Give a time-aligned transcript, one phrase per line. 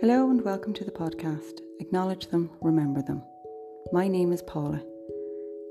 [0.00, 1.60] Hello and welcome to the podcast.
[1.78, 3.22] Acknowledge them, remember them.
[3.92, 4.82] My name is Paula.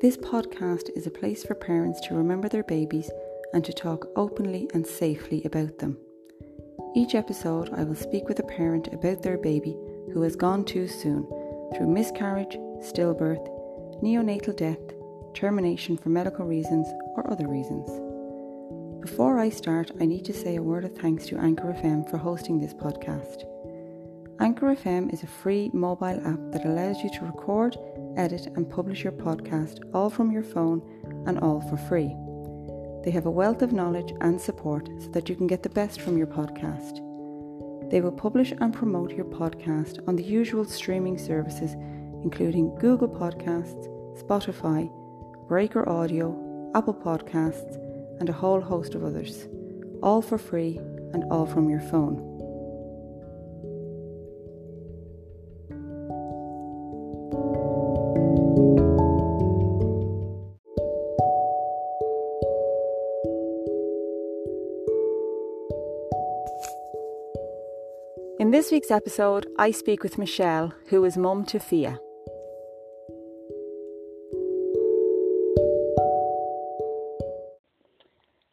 [0.02, 3.10] This podcast is a place for parents to remember their babies
[3.56, 5.98] and to talk openly and safely about them.
[6.96, 9.76] Each episode, I will speak with a parent about their baby
[10.14, 11.24] who has gone too soon
[11.76, 13.44] through miscarriage, stillbirth,
[14.04, 14.94] neonatal death,
[15.34, 17.90] termination for medical reasons, or other reasons.
[19.02, 22.20] Before I start, I need to say a word of thanks to Anchor FM for
[22.20, 23.46] hosting this podcast.
[24.42, 27.76] Anchor FM is a free mobile app that allows you to record,
[28.16, 30.82] edit, and publish your podcast all from your phone
[31.28, 32.16] and all for free.
[33.04, 36.00] They have a wealth of knowledge and support so that you can get the best
[36.00, 37.02] from your podcast.
[37.92, 41.74] They will publish and promote your podcast on the usual streaming services,
[42.24, 43.90] including Google Podcasts,
[44.24, 44.90] Spotify,
[45.50, 47.76] Breaker Audio, Apple Podcasts,
[48.22, 49.50] and a whole host of others,
[50.02, 50.78] all for free
[51.12, 52.29] and all from your phone.
[68.70, 71.98] This week's episode, I speak with Michelle, who is mum to Fia.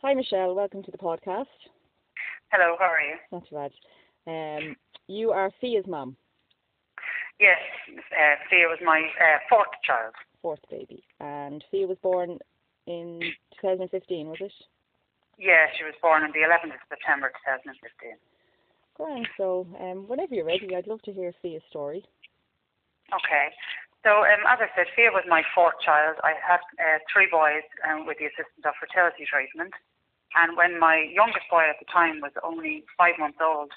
[0.00, 0.54] Hi, Michelle.
[0.54, 1.52] Welcome to the podcast.
[2.50, 3.16] Hello, how are you?
[3.30, 3.72] Not too bad.
[4.26, 6.16] Um, you are Fia's mum,
[7.38, 7.58] Yes,
[7.90, 10.14] uh, Fia was my uh, fourth child.
[10.40, 12.38] fourth baby, and Fia was born
[12.86, 13.20] in
[13.60, 14.52] 2015, was it?
[15.38, 18.16] Yeah, she was born on the 11th of September 2015.
[18.96, 19.28] Grand.
[19.36, 22.04] So, um, whenever you're ready, I'd love to hear Fia's story.
[23.12, 23.52] Okay.
[24.02, 26.16] So, um, as I said, Fia was my fourth child.
[26.24, 29.74] I had uh, three boys um, with the assistance of fertility treatment.
[30.34, 33.72] And when my youngest boy at the time was only five months old,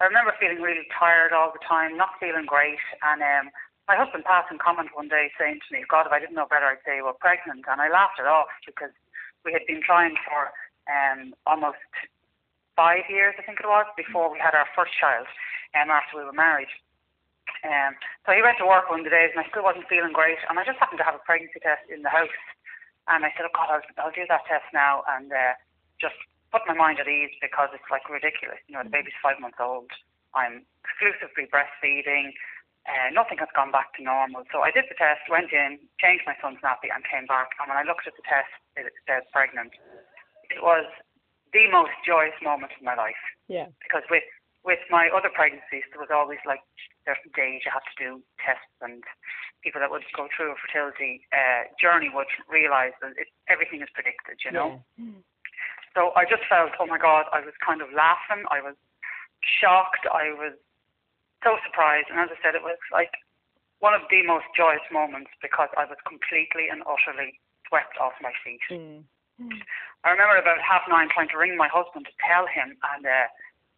[0.00, 2.80] I remember feeling really tired all the time, not feeling great.
[3.00, 3.52] And um,
[3.88, 6.48] my husband passed in comment one day saying to me, God, if I didn't know
[6.48, 7.64] better, I'd say you were pregnant.
[7.68, 8.92] And I laughed it off because
[9.44, 10.52] we had been trying for
[10.88, 11.80] um, almost
[12.76, 15.26] five years, I think it was, before we had our first child
[15.74, 16.70] um, after we were married.
[17.64, 17.96] Um,
[18.28, 20.38] so he went to work one of the days and I still wasn't feeling great.
[20.46, 22.36] And I just happened to have a pregnancy test in the house.
[23.08, 25.56] And I said, oh, God, I'll, I'll do that test now and uh,
[25.98, 26.18] just
[26.52, 28.60] put my mind at ease because it's like ridiculous.
[28.68, 29.90] You know, the baby's five months old.
[30.34, 32.36] I'm exclusively breastfeeding.
[32.86, 34.46] Uh, nothing has gone back to normal.
[34.54, 37.58] So I did the test, went in, changed my son's nappy, and came back.
[37.58, 39.74] And when I looked at the test, it said pregnant.
[40.50, 40.86] It was
[41.52, 43.66] the most joyous moment of my life Yeah.
[43.82, 44.24] because with
[44.66, 46.58] with my other pregnancies, there was always like
[47.06, 49.06] certain days you had to do tests, and
[49.62, 53.88] people that would go through a fertility uh, journey would realise that it, everything is
[53.94, 54.42] predicted.
[54.42, 54.82] You know.
[54.98, 55.22] Yeah.
[55.94, 58.44] So I just felt, oh my God, I was kind of laughing.
[58.50, 58.74] I was
[59.40, 60.04] shocked.
[60.10, 60.52] I was
[61.46, 62.10] so surprised.
[62.10, 63.14] And as I said, it was like
[63.78, 68.32] one of the most joyous moments because I was completely and utterly swept off my
[68.44, 68.60] feet.
[68.68, 69.04] Mm.
[69.38, 73.26] I remember about half nine trying to ring my husband to tell him, and uh,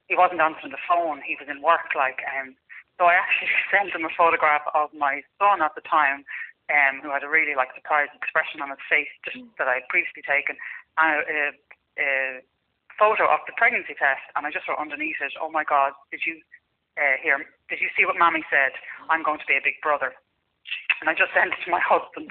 [0.07, 1.23] he wasn't answering the phone.
[1.25, 2.55] He was in work, like, um,
[2.99, 6.27] so I actually sent him a photograph of my son at the time,
[6.69, 9.89] um, who had a really like surprised expression on his face, just that I had
[9.89, 10.61] previously taken,
[11.01, 11.41] and a, a,
[11.97, 12.11] a
[12.99, 16.29] photo of the pregnancy test, and I just wrote underneath it, "Oh my God, did
[16.29, 16.45] you
[17.01, 17.41] uh, hear?
[17.73, 18.77] Did you see what Mommy said?
[19.09, 20.13] I'm going to be a big brother."
[21.00, 22.31] And I just sent it to my husband,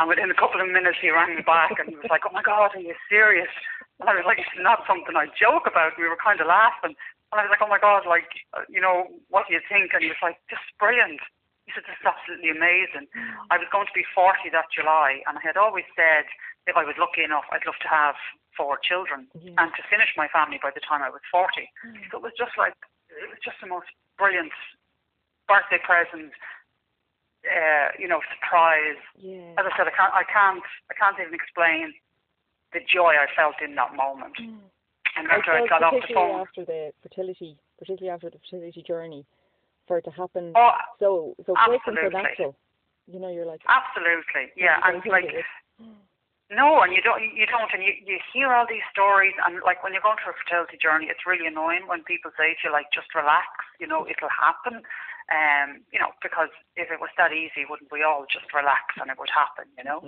[0.00, 2.32] and within a couple of minutes he rang me back and he was like, "Oh
[2.32, 3.52] my God, are you serious?"
[4.00, 6.96] And I was like, "It's not something I joke about." We were kind of laughing,
[6.96, 9.92] and I was like, "Oh my God, like, uh, you know, what do you think?"
[9.92, 11.20] And he was like, "Just brilliant."
[11.68, 13.08] He said, "This is absolutely amazing."
[13.52, 16.24] I was going to be 40 that July, and I had always said
[16.66, 18.16] if I was lucky enough, I'd love to have
[18.56, 19.52] four children Yeah.
[19.58, 21.70] and to finish my family by the time I was 40.
[22.10, 22.74] So it was just like,
[23.10, 23.86] it was just the most
[24.18, 24.52] brilliant
[25.46, 26.32] birthday present,
[27.46, 29.00] uh, you know, surprise.
[29.16, 29.54] Yeah.
[29.58, 31.94] As I said, I can't, I can't, I can't even explain
[32.72, 34.36] the joy I felt in that moment.
[35.16, 38.38] And I after I suppose got off the phone, after the fertility, particularly after the
[38.44, 39.24] fertility journey,
[39.88, 42.22] for it to happen oh, so so quick and so absolutely.
[42.22, 42.52] natural.
[43.06, 45.30] You know, you're like, absolutely, yeah, and like.
[46.46, 49.82] No, and you don't, you don't, and you, you hear all these stories, and like
[49.82, 52.70] when you're going through a fertility journey, it's really annoying when people say to you,
[52.70, 53.50] like, just relax,
[53.82, 54.86] you know, it'll happen.
[55.26, 59.10] Um, you know, because if it was that easy, wouldn't we all just relax and
[59.10, 60.06] it would happen, you know?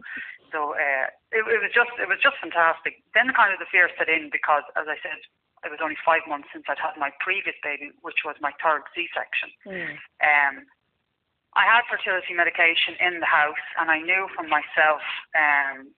[0.55, 3.03] So uh, it, it was just, it was just fantastic.
[3.19, 5.19] Then kind of the fear set in because, as I said,
[5.67, 8.87] it was only five months since I'd had my previous baby, which was my third
[8.95, 9.51] C-section.
[9.67, 9.99] Mm.
[10.23, 10.55] Um,
[11.59, 15.03] I had fertility medication in the house, and I knew from myself
[15.35, 15.91] um,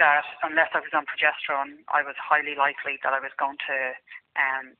[0.00, 3.76] that unless I was on progesterone, I was highly likely that I was going to,
[4.40, 4.72] um,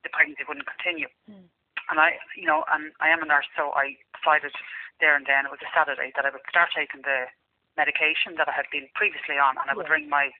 [0.00, 1.12] the pregnancy wouldn't continue.
[1.28, 1.52] Mm.
[1.90, 4.52] And I, you know, and I am a nurse, so I decided
[5.00, 7.28] there and then it was a Saturday that I would start taking the
[7.76, 10.32] medication that I had been previously on, and I would ring my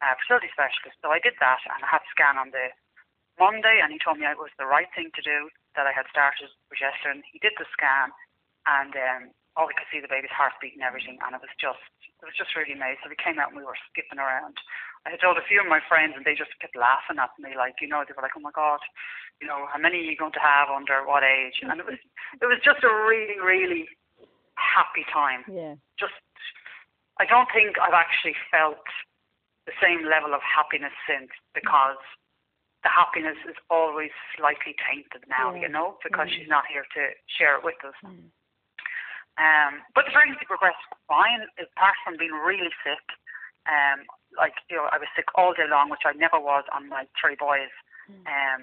[0.00, 0.96] uh, fertility specialist.
[1.04, 2.72] So I did that, and I had a scan on the
[3.36, 6.08] Monday, and he told me it was the right thing to do that I had
[6.10, 7.22] started progesterone.
[7.28, 8.10] He did the scan,
[8.66, 9.22] and um,
[9.54, 11.84] all we could see the baby's heartbeat and everything, and it was just
[12.18, 13.04] it was just really amazing.
[13.06, 14.58] So we came out and we were skipping around.
[15.08, 17.80] I told a few of my friends, and they just kept laughing at me, like
[17.80, 18.80] you know, they were like, "Oh my god,
[19.40, 22.00] you know, how many are you going to have under what age?" And it was
[22.40, 23.88] it was just a really really
[24.54, 25.48] happy time.
[25.48, 25.74] Yeah.
[25.96, 26.18] Just
[27.16, 28.84] I don't think I've actually felt
[29.66, 32.00] the same level of happiness since because
[32.86, 35.66] the happiness is always slightly tainted now, yeah.
[35.66, 36.34] you know, because mm.
[36.38, 37.96] she's not here to share it with us.
[38.06, 38.30] Mm.
[39.38, 43.02] Um, but the pregnancy progressed fine, apart from being really sick.
[43.66, 44.06] Um,
[44.38, 47.04] like you know, I was sick all day long, which I never was on my
[47.18, 47.74] three boys.
[48.06, 48.24] Mm.
[48.24, 48.62] Um,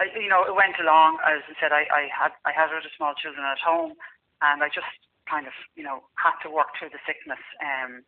[0.00, 1.18] I, you know, it went along.
[1.26, 3.94] As I said, I, I had I had other small children at home,
[4.40, 4.90] and I just
[5.28, 7.42] kind of you know had to work through the sickness.
[7.60, 8.06] Um,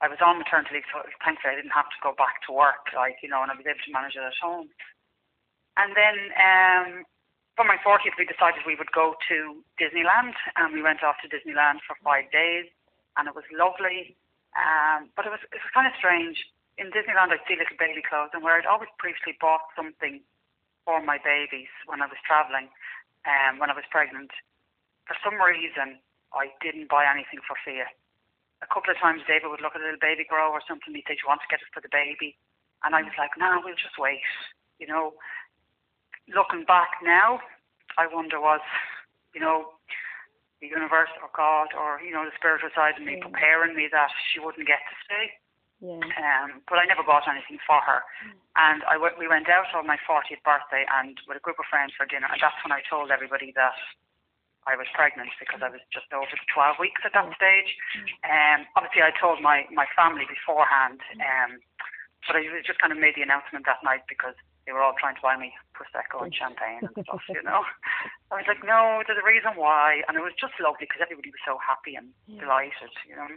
[0.00, 2.88] I was on maternity leave, so thankfully I didn't have to go back to work,
[2.96, 4.72] like, you know, and I was able to manage it at home.
[5.76, 6.88] And then um,
[7.52, 11.28] for my 40th, we decided we would go to Disneyland, and we went off to
[11.28, 12.72] Disneyland for five days,
[13.20, 14.16] and it was lovely.
[14.56, 16.38] Um, but it was, it was kind of strange.
[16.78, 20.24] In Disneyland, I'd see little baby clothes, and where I'd always previously bought something
[20.84, 22.72] for my babies when I was traveling,
[23.28, 24.32] um, when I was pregnant,
[25.04, 26.00] for some reason,
[26.32, 27.90] I didn't buy anything for Fia
[28.62, 30.94] a couple of times David would look at a little baby grow or something.
[30.94, 32.36] He'd say, "Do you want to get it for the baby?"
[32.84, 34.22] And I was like, "No, we'll just wait."
[34.78, 35.14] You know,
[36.28, 37.40] looking back now,
[37.96, 38.60] I wonder was,
[39.34, 39.74] you know,
[40.60, 43.24] the universe or God or you know the spiritual side of me yeah.
[43.24, 45.26] preparing me that she wouldn't get to stay.
[45.80, 45.96] Yeah.
[45.96, 48.04] Um, but I never bought anything for her.
[48.20, 48.36] Mm.
[48.60, 51.64] And I w- we went out on my 40th birthday and with a group of
[51.72, 52.28] friends for dinner.
[52.28, 53.72] And that's when I told everybody that
[54.68, 57.72] I was pregnant because I was just over 12 weeks at that stage.
[58.28, 61.64] Um, obviously, I told my, my family beforehand, um,
[62.28, 64.36] but I just kind of made the announcement that night because
[64.66, 67.22] they were all trying to buy me prosecco and champagne and stuff.
[67.28, 67.64] You know,
[68.30, 71.30] I was like, no, there's a reason why, and it was just lovely because everybody
[71.32, 72.44] was so happy and Yeah.
[72.44, 72.92] delighted.
[73.08, 73.30] You know,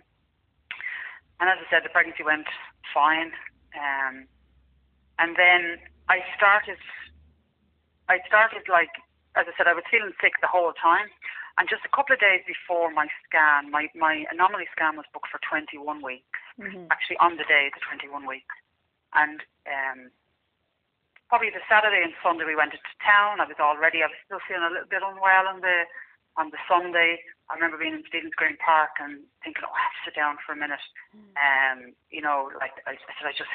[1.40, 2.48] and as I said, the pregnancy went
[2.94, 3.32] fine,
[3.76, 4.28] um,
[5.20, 5.80] and then
[6.10, 6.78] I started.
[8.12, 8.92] I started like
[9.36, 11.10] as I said, I was feeling sick the whole time.
[11.58, 15.30] And just a couple of days before my scan, my, my anomaly scan was booked
[15.30, 16.88] for 21 weeks, Mhm.
[16.90, 18.56] actually on the day, the 21 weeks.
[19.14, 20.12] And um,
[21.34, 23.42] probably the Saturday and Sunday we went into town.
[23.42, 24.06] I was all ready.
[24.06, 25.90] I was still feeling a little bit unwell on the
[26.38, 27.26] on the Sunday.
[27.50, 30.38] I remember being in Stephen's Green Park and thinking, oh, I have to sit down
[30.46, 30.86] for a minute.
[31.42, 33.50] Um, you know, like I, I said, I just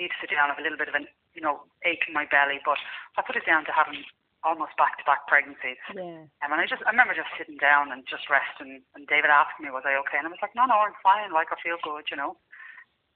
[0.00, 0.48] need to sit down.
[0.48, 1.04] I have a little bit of an,
[1.36, 2.64] you know, ache in my belly.
[2.64, 2.80] But
[3.20, 4.08] I put it down to having
[4.40, 5.80] almost back-to-back pregnancies.
[5.92, 6.32] Yeah.
[6.40, 8.80] Um, and I just, I remember just sitting down and just resting.
[8.96, 10.16] And David asked me, was I okay?
[10.16, 11.28] And I was like, no, no, I'm fine.
[11.32, 12.40] Like, I feel good, you know.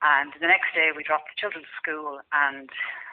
[0.05, 2.69] And the next day, we dropped the children to school, and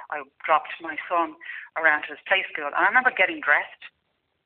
[0.09, 1.38] I dropped my son
[1.77, 2.69] around to his play school.
[2.69, 3.83] And I remember getting dressed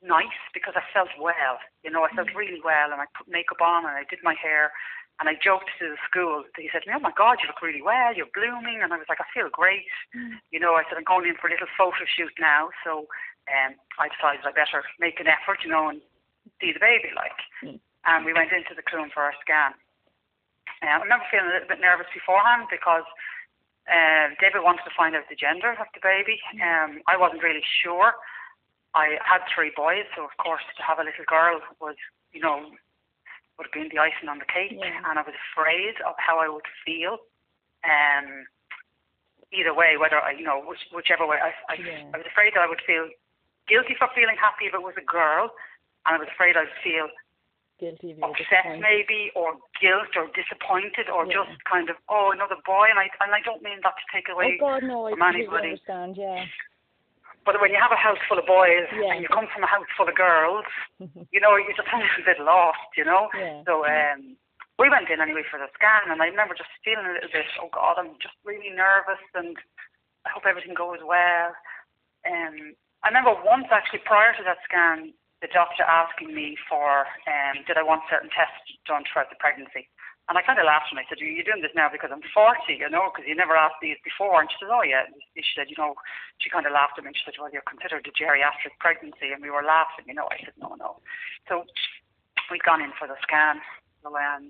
[0.04, 1.64] nice because I felt well.
[1.84, 4.36] You know, I felt really well, and I put makeup on, and I did my
[4.36, 4.76] hair.
[5.22, 6.42] And I joked to the school.
[6.58, 8.12] He said "Oh my God, you look really well.
[8.18, 9.88] You're blooming." And I was like, "I feel great."
[10.50, 13.06] You know, I said, "I'm going in for a little photo shoot now." So
[13.48, 16.02] um, I decided I better make an effort, you know, and
[16.60, 17.38] see the baby, like.
[17.62, 17.80] Mm.
[18.04, 19.78] And we went into the Clune for our scan.
[20.84, 23.08] Um, I remember feeling a little bit nervous beforehand because
[23.90, 26.40] uh, David wanted to find out the gender of the baby.
[26.62, 28.14] Um, I wasn't really sure.
[28.96, 31.98] I had three boys, so of course to have a little girl was,
[32.32, 32.72] you know,
[33.58, 34.78] would have been the icing on the cake.
[34.78, 35.02] Yeah.
[35.10, 37.18] And I was afraid of how I would feel.
[37.84, 38.48] Um,
[39.52, 42.10] either way, whether I, you know, which, whichever way, I, I, Yeah.
[42.14, 43.10] I was afraid that I would feel
[43.68, 45.52] guilty for feeling happy if it was a girl,
[46.06, 47.10] and I was afraid I'd feel
[47.80, 51.42] Guilty of your upset maybe, or guilt, or disappointed, or Yeah.
[51.44, 54.30] just kind of oh another boy, and I and I don't mean that to take
[54.30, 54.80] away Oh.
[54.80, 55.08] God, no!
[55.08, 55.70] I from anybody.
[55.76, 56.16] understand.
[56.18, 56.46] Yeah.
[57.46, 59.12] But when you have a house full of boys Yeah.
[59.14, 60.64] and you come from a house full of girls,
[61.34, 63.28] you know you just a bit lost, you know.
[63.36, 63.64] Yeah.
[63.66, 64.38] So um,
[64.80, 67.46] we went in anyway for the scan, and I remember just feeling a little bit,
[67.62, 69.58] oh God, I'm just really nervous, and
[70.26, 71.52] I hope everything goes well.
[72.26, 75.12] Um, I remember once actually prior to that scan,
[75.44, 79.92] the doctor asking me for um, did I want certain tests done throughout the pregnancy.
[80.32, 82.24] And I kind of laughed and I said, Are you doing this now because I'm
[82.24, 84.40] 40, you know, because you never asked these before?
[84.40, 85.04] And she said, Oh, yeah.
[85.36, 86.00] She said, You know,
[86.40, 89.36] she kind of laughed at me and she said, Well, you're considered a geriatric pregnancy.
[89.36, 90.32] And we were laughing, you know.
[90.32, 91.04] I said, No, no.
[91.52, 91.68] So
[92.48, 93.60] we'd gone in for the scan.
[94.00, 94.48] So, um,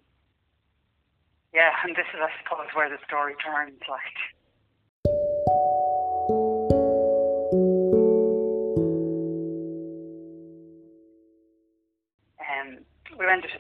[1.57, 3.81] yeah, and this is, I suppose, where the story turns.
[3.89, 4.17] Like,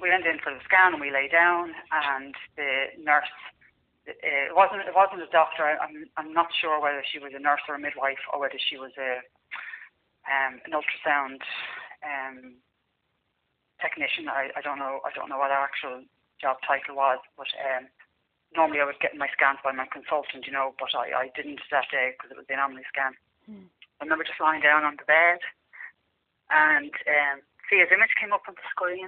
[0.01, 3.31] went in for the scan and we lay down, and the nurse.
[4.05, 4.83] It wasn't.
[4.83, 5.63] It wasn't a doctor.
[5.63, 6.09] I'm.
[6.17, 8.91] I'm not sure whether she was a nurse or a midwife, or whether she was
[8.99, 9.23] a
[10.27, 11.39] um, an ultrasound
[12.03, 12.59] um,
[13.79, 14.27] technician.
[14.27, 14.99] I, I don't know.
[15.07, 16.03] I don't know what her actual
[16.39, 17.87] job title was, but um,
[18.55, 21.63] normally I would get my scans by my consultant, you know, but I, I didn't
[21.71, 23.15] that day because it was the anomaly scan.
[23.47, 23.67] Hmm.
[23.99, 25.39] I remember just lying down on the bed,
[26.51, 27.37] and um,
[27.69, 29.07] Fia's image came up on the screen.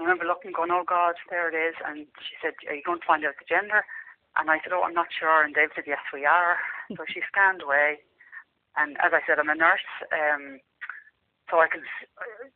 [0.00, 3.00] I remember looking, going, "Oh God, there it is!" And she said, "Are you going
[3.00, 3.84] to find out the gender?"
[4.36, 6.56] And I said, "Oh, I'm not sure." And Dave said, "Yes, we are."
[6.96, 8.00] so she scanned away,
[8.80, 10.60] and as I said, I'm a nurse, um,
[11.50, 11.82] so I can,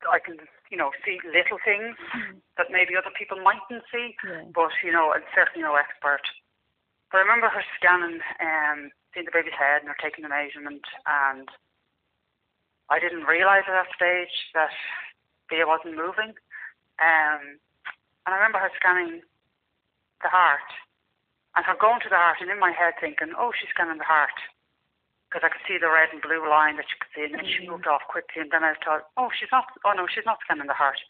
[0.09, 0.39] I can,
[0.71, 2.41] you know, see little things Mm.
[2.57, 4.17] that maybe other people mightn't see.
[4.25, 4.49] Yeah.
[4.55, 6.23] But you know, I'm certainly no expert.
[7.13, 10.87] But I remember her scanning, um, seeing the baby's head and her taking the measurement,
[11.07, 11.49] and
[12.89, 14.71] I didn't realise at that stage that
[15.51, 16.35] Fia wasn't moving.
[17.01, 17.59] Um,
[18.27, 19.23] and I remember her scanning
[20.23, 20.69] the heart,
[21.57, 24.05] and her going to the heart, and in my head thinking, "Oh, she's scanning the
[24.05, 24.35] heart,"
[25.29, 27.45] because I could see the red and blue line that she could see, and then
[27.47, 27.71] she Mhm.
[27.71, 29.71] moved off quickly, and then I thought, "Oh, she's not.
[29.85, 31.01] Oh no, she's not scanning the heart."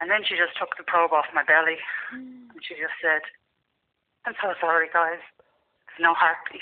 [0.00, 2.50] And then she just took the probe off my belly, Mm.
[2.52, 3.22] and she just said,
[4.26, 5.22] I'm so sorry, guys.
[5.86, 6.60] There's no heartbeat.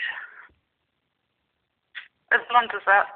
[2.30, 3.08] As blunt as that.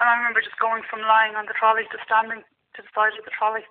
[0.00, 2.42] And I remember just going from lying on the trolley to standing
[2.76, 3.64] to the side of the trolley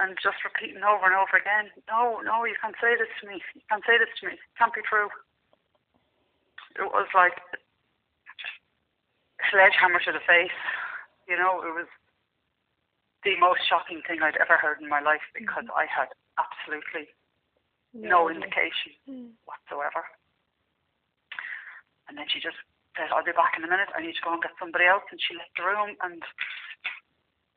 [0.00, 3.40] and just repeating over and over again, no, no, you can't say this to me.
[3.54, 4.34] You can't say this to me.
[4.40, 5.08] It can't be true.
[6.80, 7.36] It was like
[8.40, 8.56] just
[9.40, 10.56] a sledgehammer to the face.
[11.28, 11.86] You know, it was
[13.24, 16.08] the most shocking thing I'd ever heard in my life because I had
[16.40, 17.12] absolutely
[17.92, 18.40] no idea.
[18.40, 19.30] indication Mm.
[19.44, 20.08] whatsoever.
[22.08, 22.56] And then she just
[22.96, 23.88] said, I'll be back in a minute.
[23.94, 25.04] I need to go and get somebody else.
[25.12, 25.96] And she left the room.
[26.02, 26.22] And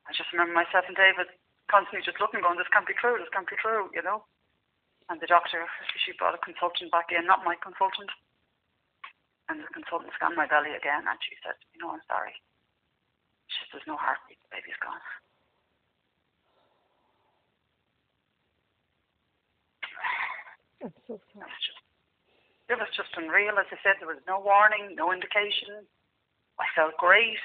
[0.05, 1.27] I just remember myself and David
[1.69, 3.17] constantly just looking, going, this can't be true.
[3.17, 4.25] This can't be true, you know.
[5.09, 5.65] And the doctor,
[6.01, 8.09] she brought a consultant back in, not my consultant.
[9.49, 11.05] And the consultant scanned my belly again.
[11.05, 12.33] And she said, you know, I'm sorry.
[13.49, 14.41] She said, there's no heartbeat.
[14.45, 15.01] The baby's gone.
[20.83, 21.49] I'm so It sorry.
[21.49, 21.81] was just,
[22.69, 23.57] it was just unreal.
[23.57, 25.85] As I said, there was no warning, no indication.
[26.57, 27.41] I felt great.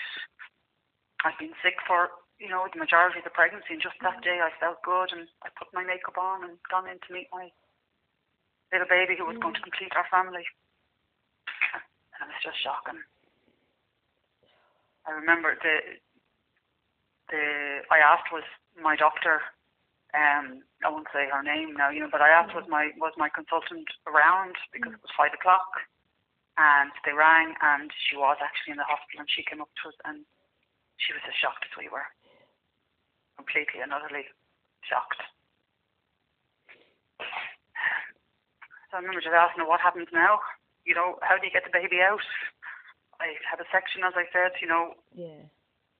[1.24, 2.08] I'd been sick for,
[2.40, 5.28] you know, the majority of the pregnancy, and just that day I felt good, and
[5.44, 7.52] I put my makeup on and gone in to meet my
[8.72, 10.48] little baby who was going to complete our family.
[12.16, 13.00] And it was just shocking.
[15.04, 16.00] I remember the
[17.28, 17.44] the
[17.92, 18.44] I asked was
[18.76, 19.40] my doctor
[20.14, 23.14] um, I won't say her name now, you know, but I asked was my was
[23.14, 25.70] my consultant around because it was five o'clock,
[26.58, 29.94] and they rang, and she was actually in the hospital, and she came up to
[29.94, 30.26] us, and
[30.98, 32.06] she was as shocked as we were,
[33.40, 34.28] completely and utterly
[34.84, 35.24] shocked.
[38.92, 40.44] So I remember just asking her what happens now.
[40.84, 42.20] You know, how do you get the baby out?
[43.16, 45.48] I had a section, as I said, you know, Yeah.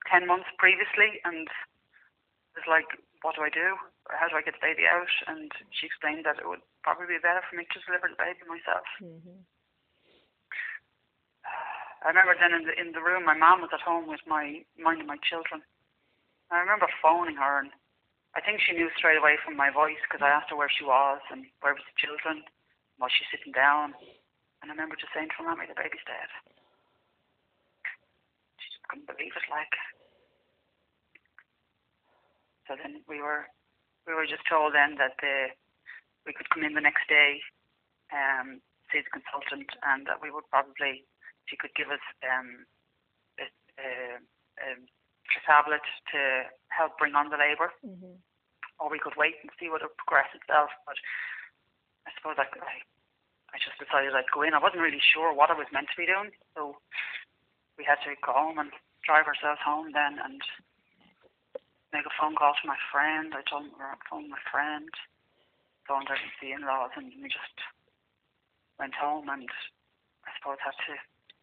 [0.09, 2.89] 10 months previously and it was like,
[3.21, 3.77] what do I do?
[4.09, 5.09] How do I get the baby out?
[5.27, 8.41] And she explained that it would probably be better for me to deliver the baby
[8.49, 8.85] myself.
[9.01, 9.45] Mhm.
[12.03, 14.65] I remember then in the in the room, my mum was at home with my
[14.75, 15.61] minding my children.
[16.51, 17.71] I remember phoning her, and
[18.35, 20.83] I think she knew straight away from my voice because I asked her where she
[20.83, 22.43] was and where was the children,
[22.99, 23.95] was she sitting down,
[24.59, 26.27] and I remember just saying to her, "Mommy, the baby's dead."
[28.59, 29.73] She just couldn't believe it, like.
[32.67, 33.47] So then we were
[34.05, 35.55] we were just told then that the
[36.27, 37.41] we could come in the next day,
[38.11, 41.07] um, see the consultant, and that we would probably
[41.47, 42.67] she could give us um,
[43.39, 43.47] a,
[43.81, 43.89] a,
[44.61, 44.67] a
[45.45, 48.19] tablet to help bring on the labour, Mhm.
[48.79, 50.71] or we could wait and see what it progress itself.
[50.85, 50.97] But
[52.07, 52.81] I suppose I, I,
[53.53, 54.53] I just decided I'd go in.
[54.53, 56.81] I wasn't really sure what I was meant to be doing, so
[57.77, 58.71] we had to go home and
[59.03, 60.41] drive ourselves home then and
[61.93, 63.33] make a phone call to my friend.
[63.35, 64.89] I told him we were phone my friend,
[65.87, 67.57] phoned her to the in-laws, and we just
[68.79, 69.49] went home and
[70.25, 70.95] I suppose had to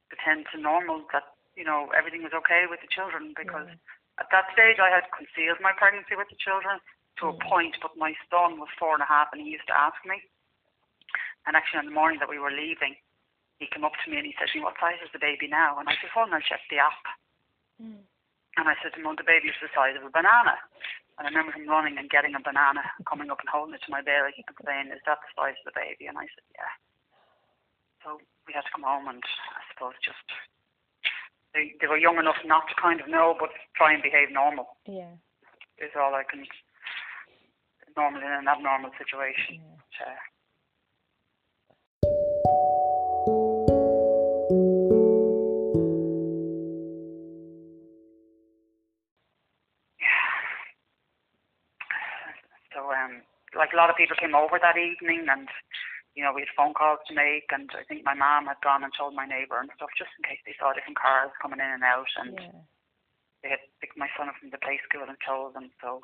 [0.08, 1.24] pretend to normal that
[1.58, 4.22] you know everything was okay with the children because Yeah.
[4.22, 6.78] at that stage I had concealed my pregnancy with the children
[7.18, 9.76] to a point, but my son was four and a half and he used to
[9.76, 10.22] ask me.
[11.46, 12.94] And actually on the morning that we were leaving,
[13.58, 15.48] he came up to me and he said to me, What size is the baby
[15.50, 15.78] now?
[15.82, 17.02] And I said, Well, I'll check the app.
[17.82, 18.06] Mm.
[18.58, 20.58] And I said to him, well, the baby's the size of a banana.
[21.14, 23.94] And I remember him running and getting a banana, coming up and holding it to
[23.94, 26.10] my belly and saying, is that the size of the baby?
[26.10, 26.74] And I said, yeah.
[28.02, 30.26] So we had to come home and I suppose just,
[31.58, 34.78] they, they were young enough not to kind of know, but try and behave normal.
[34.86, 35.18] Yeah.
[35.78, 36.46] is all I can
[37.96, 39.58] normal in an abnormal situation.
[39.58, 39.74] Yeah.
[39.98, 40.18] But, uh,
[52.74, 53.22] So, um,
[53.56, 55.48] like a lot of people came over that evening, and
[56.18, 58.82] you know we had phone calls to make, and I think my mum had gone
[58.82, 61.70] and told my neighbour and stuff, just in case they saw different cars coming in
[61.70, 62.58] and out, and Yeah.
[63.46, 65.70] they had picked my son up from the play school and told them.
[65.78, 66.02] So,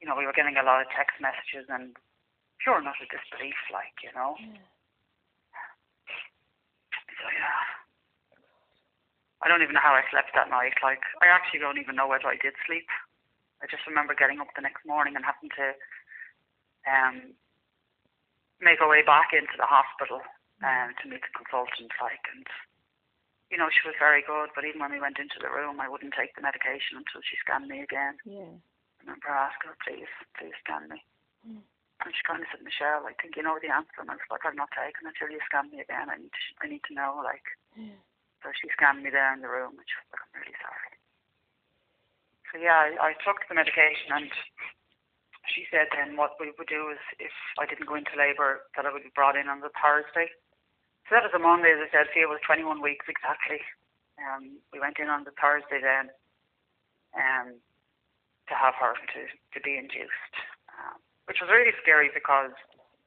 [0.00, 1.96] you know, we were getting a lot of text messages and
[2.60, 4.36] pure and utter disbelief, like you know.
[4.36, 4.68] Yeah.
[7.08, 7.56] So yeah.
[9.40, 10.76] I don't even know how I slept that night.
[10.84, 12.84] Like I actually don't even know whether I did sleep.
[13.64, 15.66] I just remember getting up the next morning and having to
[16.84, 17.32] um
[18.60, 20.22] make our way back into the hospital
[20.64, 22.46] um to meet the consultant like and
[23.48, 25.88] you know, she was very good, but even when we went into the room I
[25.88, 28.20] wouldn't take the medication until she scanned me again.
[28.28, 28.52] Yeah.
[28.52, 31.00] I remember asking her, please, please scan me.
[31.48, 31.64] Mm.
[32.04, 34.04] And she kind of said, Michelle, I think you know the answer.
[34.04, 36.12] And I was like, I'm not taking it until you scan me again.
[36.12, 37.46] I need to, I need to know, like.
[37.74, 37.98] Yeah.
[38.42, 40.92] So she scanned me there in the room, and she was like, I'm really sorry.
[42.50, 44.30] So yeah, I, I took the medication, and
[45.48, 48.86] she said then what we would do is, if I didn't go into labour, that
[48.86, 50.30] I would be brought in on the Thursday.
[51.08, 53.64] So that was a Monday, as I said, Fia was 21 weeks exactly.
[54.20, 56.10] Um, we went in on the Thursday then,
[57.16, 57.56] um,
[58.48, 60.34] to have her to, to be induced,
[60.76, 62.52] um, which was really scary because,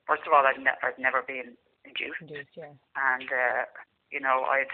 [0.08, 2.74] first of all, I'd, ne- I'd never been induced Indeed, yeah.
[2.96, 3.66] and uh,
[4.14, 4.70] you know I'd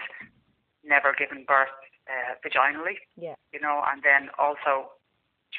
[0.84, 1.72] never given birth
[2.08, 3.34] uh, vaginally, Yeah.
[3.52, 4.92] you know, and then also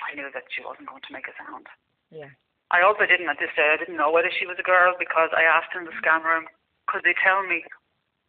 [0.06, 1.66] I knew that she wasn't going to make a sound.
[2.12, 2.34] Yeah.
[2.70, 5.30] I also didn't at this day I didn't know whether she was a girl because
[5.34, 6.46] I asked in the scan room
[6.86, 7.64] could they tell me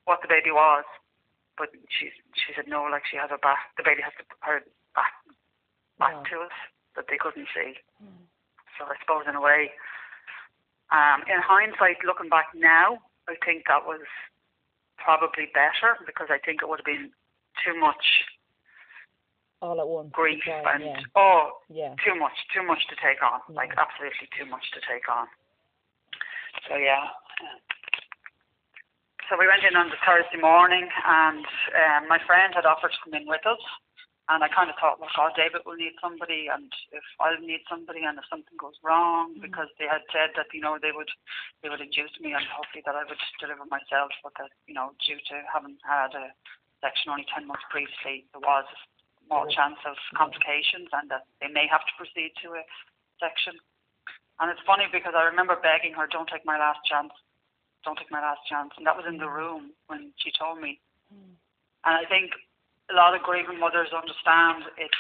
[0.05, 0.85] what the baby was,
[1.57, 4.61] but she she said no, like she has her back, the baby has her
[4.95, 5.13] back
[5.99, 6.29] back Yeah.
[6.33, 6.57] to us
[6.97, 7.77] that they couldn't see.
[8.03, 8.25] Mm.
[8.77, 9.73] So I suppose in a way,
[10.91, 14.01] um, in hindsight, looking back now, I think that was
[14.97, 17.13] probably better because I think it would have been
[17.65, 18.25] too much
[19.63, 20.09] All at once.
[20.13, 21.01] grief and yeah.
[21.17, 21.95] oh, Yeah.
[22.05, 23.57] too much, too much to take on, Yeah.
[23.57, 25.29] like absolutely too much to take on.
[26.69, 27.11] So yeah.
[29.29, 31.45] So we went in on the Thursday morning, and
[31.77, 33.61] um, my friend had offered to come in with us,
[34.29, 37.63] and I kind of thought, well, God, David will need somebody, and if I'll need
[37.71, 39.43] somebody, and if something goes wrong, Mhm.
[39.43, 41.11] because they had said that you know they would
[41.63, 44.95] they would induce me, and hopefully that I would deliver myself, but that you know
[45.05, 46.33] due to having had a
[46.81, 48.65] section only ten months previously, there was
[49.31, 52.67] small chance of complications, and that they may have to proceed to a
[53.23, 53.55] section.
[54.43, 57.15] And it's funny because I remember begging her, "Don't take my last chance,
[57.85, 60.81] don't take my last chance," and that was in the room when she told me.
[61.15, 61.37] Mm.
[61.85, 62.35] And I think
[62.91, 64.99] a lot of grieving mothers understand it's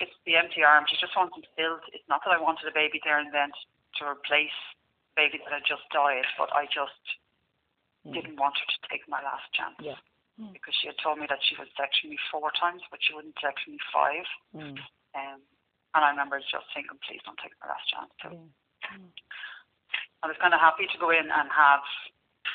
[0.00, 0.90] it's the empty arms.
[0.90, 1.82] You just want them filled.
[1.92, 3.52] It's not that I wanted a baby there and then
[3.98, 4.56] to replace
[5.14, 7.18] the baby that had just died, but I just
[8.04, 8.14] Mm.
[8.14, 9.76] didn't want her to take my last chance.
[9.78, 9.94] Yeah.
[10.40, 10.52] Mm.
[10.56, 13.36] Because she had told me that she would section me four times, but she wouldn't
[13.36, 14.26] section me five.
[14.56, 14.80] Mm.
[15.12, 15.40] Um,
[15.92, 18.12] and I remember just thinking, please don't take my last chance.
[18.24, 18.96] So Yeah.
[20.22, 21.84] I was kind of happy to go in and have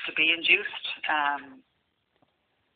[0.07, 1.61] to be induced um,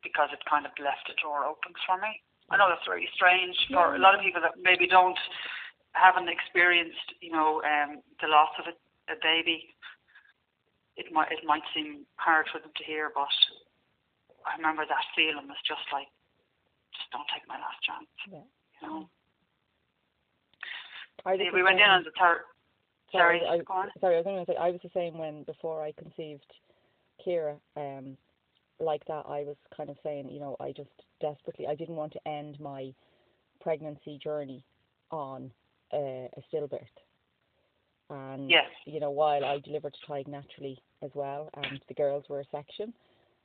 [0.04, 2.22] because it kind of left a door open for me.
[2.52, 5.18] I know that's very strange for a lot of people that maybe don't
[5.94, 8.76] haven't experienced, you know, um, the loss of a,
[9.12, 9.72] a baby.
[10.98, 13.32] It might it might seem hard for them to hear, but
[14.46, 16.08] I remember that feeling was just like,
[16.96, 18.46] just don't take my last chance, Yeah.
[18.82, 19.10] you know.
[21.26, 22.42] I we went in on the third.
[23.12, 23.90] Sorry, I, go on.
[24.00, 26.46] sorry, I was going to say I was the same when before I conceived
[27.26, 27.58] Kira.
[27.76, 28.18] Um,
[28.80, 32.14] like that, I was kind of saying, you know, I just desperately, I didn't want
[32.14, 32.94] to end my
[33.60, 34.64] pregnancy journey
[35.12, 35.52] on
[35.94, 36.80] uh, a stillbirth.
[38.10, 38.66] And Yes.
[38.86, 42.46] you know, while I delivered to Tig naturally as well, and the girls were a
[42.52, 42.94] section,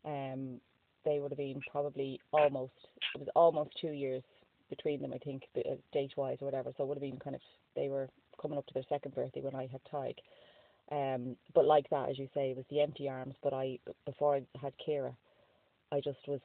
[0.04, 0.60] um,
[1.06, 2.72] they would have been probably almost
[3.14, 4.22] it was almost two years
[4.68, 5.44] between them, I think,
[5.92, 6.72] date wise or whatever.
[6.76, 7.42] So it would have been kind of
[7.74, 8.08] they were
[8.40, 10.16] coming up to their second birthday when I had Tig.
[10.90, 13.34] Um, but like that, as you say, it was the empty arms.
[13.42, 15.14] But I before I had Kira,
[15.92, 16.40] I just was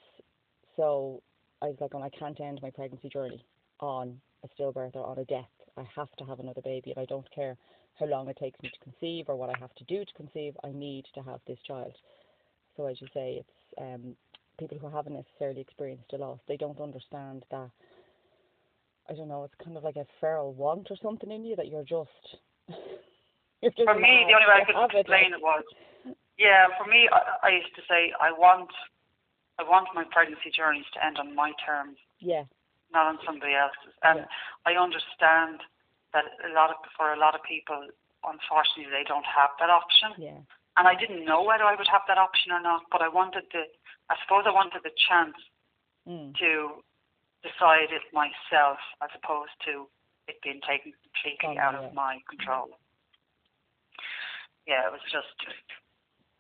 [0.78, 1.22] so
[1.62, 3.44] I was like, oh, I can't end my pregnancy journey
[3.80, 5.50] on a stillbirth or on a death.
[5.78, 7.58] I have to have another baby, and I don't care
[8.00, 10.56] how long it takes me to conceive or what I have to do to conceive.
[10.64, 11.96] I need to have this child.
[12.76, 14.16] So as you say, it's um,
[14.62, 16.38] people who haven't necessarily experienced a loss.
[16.48, 17.70] They don't understand that.
[19.10, 19.44] I don't know.
[19.44, 22.38] It's kind of like a feral want or something in you that you're just.
[23.62, 25.66] you're just For me, the only way I could explain it was,
[26.38, 28.70] yeah, for me, I, I used to say I want,
[29.58, 32.46] I want my pregnancy journeys to end on my terms, Yeah.
[32.94, 33.98] not on somebody else's.
[34.06, 34.70] And Yeah.
[34.70, 35.66] I understand
[36.14, 37.82] that a lot of for a lot of people,
[38.24, 40.14] unfortunately, they don't have that option.
[40.22, 40.42] Yeah.
[40.78, 43.44] And I didn't know whether I would have that option or not, but I wanted
[43.52, 43.68] the,
[44.10, 45.36] I suppose I wanted the chance
[46.10, 46.34] Mm.
[46.42, 46.82] to
[47.46, 49.86] decide it myself as opposed to
[50.28, 51.86] it being taken completely Oh, out yeah.
[51.86, 52.74] of my control.
[54.66, 55.38] Yeah, it was just,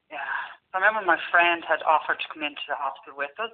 [0.09, 0.25] yeah.
[0.73, 3.53] I remember my friend had offered to come into the hospital with us,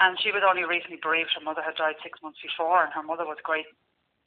[0.00, 1.36] and she was only recently bereaved.
[1.36, 3.68] Her mother had died six months before, and her mother was a great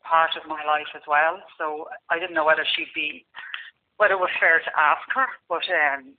[0.05, 1.41] part of my life as well.
[1.57, 3.25] So I didn't know whether she'd be,
[3.99, 6.15] whether it was fair to ask her, but um,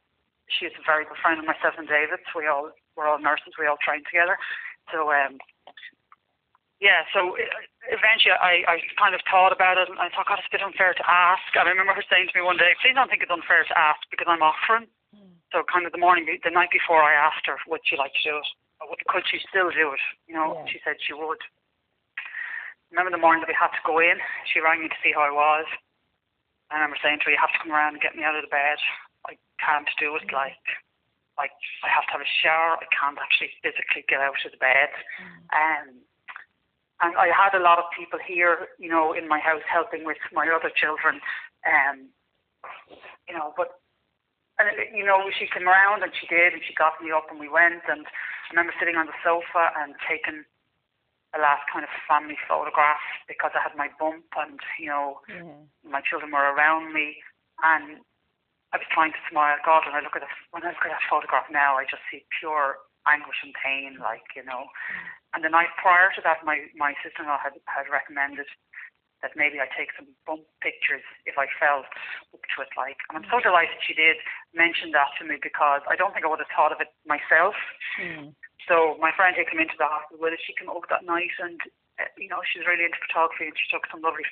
[0.53, 2.29] she's a very good friend of myself and David's.
[2.37, 3.57] We all we're all nurses.
[3.57, 4.37] We all trained together.
[4.93, 5.41] So um,
[6.77, 7.09] yeah.
[7.17, 10.49] So uh, eventually, I, I kind of thought about it, and I thought, God, it's
[10.53, 11.49] a bit unfair to ask.
[11.57, 13.77] And I remember her saying to me one day, "Please don't think it's unfair to
[13.77, 14.85] ask because I'm offering."
[15.51, 18.23] So kind of the morning, the night before, I asked her, "Would she like to
[18.23, 18.49] do it?
[19.09, 20.69] Could she still do it?" You know, Yeah.
[20.69, 21.41] she said she would.
[22.93, 24.21] Remember the morning that we had to go in?
[24.53, 25.67] She rang me to see how I was.
[26.71, 28.43] I remember saying to her, "You have to come around and get me out of
[28.43, 28.79] the bed.
[29.27, 30.33] I can't do it.
[30.33, 30.63] Like,
[31.37, 31.53] like
[31.83, 32.79] I have to have a shower.
[32.79, 34.91] I can't actually physically get out of the bed."
[35.51, 36.07] Um,
[37.01, 40.21] and I had a lot of people here, you know, in my house helping with
[40.33, 41.21] my other children.
[41.65, 42.13] Um,
[43.29, 43.81] you know, but
[44.61, 47.41] and you know, she came around and she did, and she got me up and
[47.41, 47.83] we went.
[47.89, 50.45] And I remember sitting on the sofa and taking
[51.35, 52.99] a last kind of family photograph
[53.31, 55.63] because I had my bump and you know Yeah.
[55.87, 57.23] my children were around me
[57.63, 58.03] and
[58.73, 59.59] I was trying to smile.
[59.67, 62.03] God, when I look at this, when I look at that photograph now, I just
[62.11, 64.71] see pure anguish and pain, like you know.
[65.35, 68.47] And the night prior to that, my my sister-in-law had had recommended
[69.23, 71.85] that maybe I take some bump pictures if I felt
[72.33, 72.97] up to it, like.
[73.11, 74.17] And I'm so delighted she did
[74.55, 77.55] mention that to me because I don't think I would have thought of it myself.
[78.01, 78.33] Mm.
[78.71, 81.35] So my friend who came into the hospital with us, she came over that night,
[81.43, 81.59] and
[81.99, 84.23] uh, you know she's really into photography, and she took some lovely,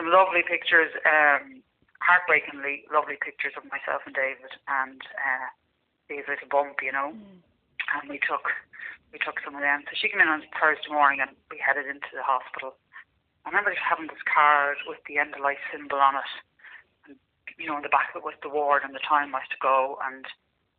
[0.00, 1.60] some lovely pictures, um,
[2.00, 5.52] heartbreakingly lovely pictures of myself and David, and uh,
[6.08, 7.12] his little bump, you know.
[7.92, 8.48] And we took,
[9.12, 9.84] we took some of them.
[9.84, 12.80] So she came in on Thursday morning, and we headed into the hospital.
[13.44, 16.32] I remember just having this card with the end of life symbol on it,
[17.04, 17.20] and
[17.60, 19.52] you know, on the back of it was the ward and the time I was
[19.52, 20.24] to go, and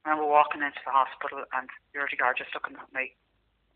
[0.02, 3.14] I remember walking into the hospital and the security guard just looking at me.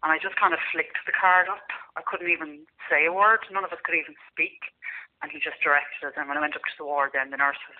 [0.01, 1.69] And I just kind of flicked the card up.
[1.97, 3.45] I couldn't even say a word.
[3.49, 4.73] None of us could even speak.
[5.21, 6.17] And he just directed us.
[6.17, 7.79] And when I went up to the ward, then the nurse was,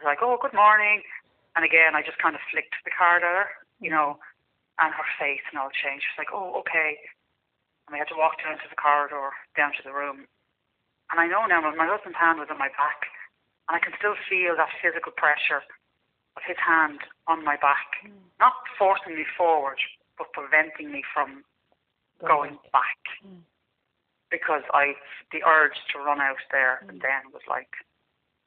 [0.00, 1.04] was like, oh, good morning.
[1.56, 3.48] And again, I just kind of flicked the card at her,
[3.80, 4.16] you know,
[4.80, 6.08] and her face and all changed.
[6.08, 6.96] She was like, oh, okay.
[7.86, 10.24] And we had to walk down to the corridor, down to the room.
[11.12, 13.04] And I know now, my husband's hand was on my back.
[13.68, 15.60] And I can still feel that physical pressure
[16.40, 18.08] his hand on my back,
[18.40, 19.78] not forcing me forward,
[20.16, 21.44] but preventing me from
[22.24, 23.02] going back.
[23.20, 23.44] Mm.
[24.30, 24.96] Because I,
[25.30, 27.68] the urge to run out there and then was like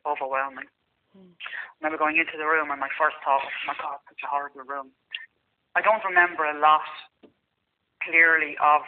[0.02, 0.66] overwhelming.
[1.14, 1.38] Mm.
[1.38, 4.26] I remember going into the room and my first thought was, oh my God, such
[4.26, 4.90] a horrible room.
[5.78, 6.90] I don't remember a lot
[8.02, 8.82] clearly of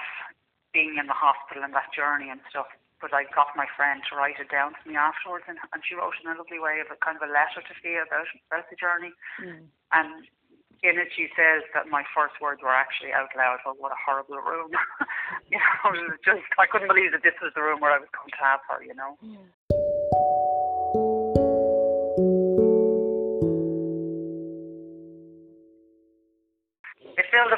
[0.74, 2.70] being in the hospital and that journey and stuff,
[3.02, 5.94] but I got my friend to write it down to me afterwards and, and she
[5.94, 8.66] wrote in a lovely way of a kind of a letter to me about, about
[8.70, 9.14] the journey.
[9.38, 9.70] Mm.
[9.94, 10.26] And
[10.84, 13.60] in it, she says that my first words were actually out loud.
[13.66, 14.70] Oh, what a horrible room!
[15.52, 17.98] you know, it was just I couldn't believe that this was the room where I
[17.98, 18.86] was going to have her.
[18.86, 19.18] You know.
[19.18, 20.47] It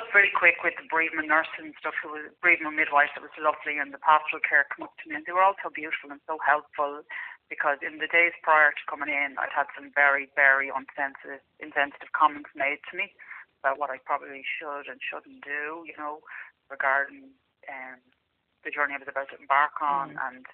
[0.09, 3.13] up pretty quick with the bereavement nurse and stuff, who was bereavement midwife.
[3.13, 5.53] It was lovely, and the pastoral care come up to me, and they were all
[5.61, 7.05] so beautiful and so helpful.
[7.45, 12.13] Because in the days prior to coming in, I'd had some very, very insensitive, insensitive
[12.13, 13.13] comments made to me
[13.61, 15.85] about what I probably should and shouldn't do.
[15.85, 16.25] You know,
[16.69, 17.33] regarding
[17.69, 18.01] um,
[18.65, 20.25] the journey I was about to embark on, Mm.
[20.25, 20.45] and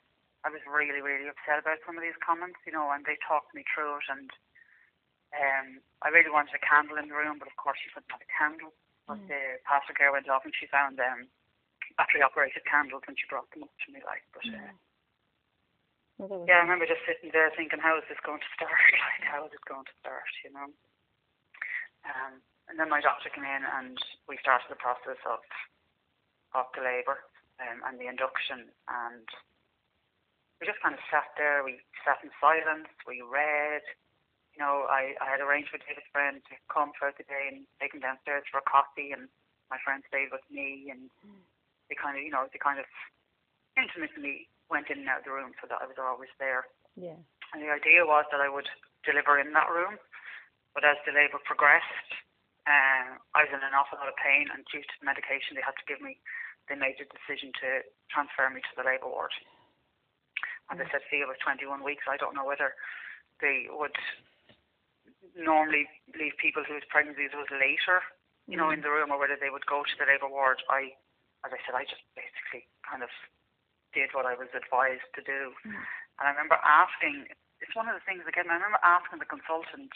[0.44, 2.60] I was really, really upset about some of these comments.
[2.68, 4.32] You know, and they talked me through it, and
[5.36, 5.68] um,
[6.00, 8.32] I really wanted a candle in the room, but of course she couldn't have a
[8.32, 8.72] candle.
[9.08, 9.28] But Mm.
[9.28, 11.30] the pastor care went off and she found um,
[11.98, 14.26] battery operated candles and she brought them up to me like.
[14.34, 14.74] But uh,
[16.18, 18.72] Well, yeah, I remember just sitting there thinking, how is this going to start?
[19.06, 20.30] like, how is it going to start?
[20.44, 20.70] You know.
[22.06, 25.42] Um, and then my doctor came in and we started the process of
[26.54, 27.20] of the labour
[27.62, 29.28] um, and the induction and
[30.60, 31.64] we just kind of sat there.
[31.64, 32.88] We sat in silence.
[33.04, 33.84] We read.
[34.56, 37.68] You know, I, I had arranged with David's friend to come throughout the day and
[37.84, 39.28] take him downstairs for a coffee, and
[39.68, 41.12] my friend stayed with me, and
[41.92, 42.88] they kind of, you know, they kind of
[43.76, 46.72] intimately went in and out of the room so that I was always there.
[46.96, 47.20] Yeah.
[47.52, 48.72] And the idea was that I would
[49.04, 50.00] deliver in that room,
[50.72, 52.16] but as the labour progressed,
[52.66, 55.66] uh, I was in an awful lot of pain, and due to the medication they
[55.68, 56.18] had to give me,
[56.66, 59.36] they made the decision to transfer me to the labour ward.
[60.70, 62.10] And they said Fia was 21 weeks.
[62.10, 62.74] I don't know whether
[63.38, 63.94] they would
[65.36, 68.02] normally leave people whose pregnancies was later,
[68.48, 70.64] you know, in the room, or whether they would go to the labour ward.
[70.72, 70.96] I,
[71.44, 73.12] as I said, I just basically kind of
[73.92, 75.56] did what I was advised to do.
[75.64, 75.76] Mm.
[76.20, 77.28] And I remember asking,
[77.60, 78.48] it's one of the things again.
[78.52, 79.92] I remember asking the consultant,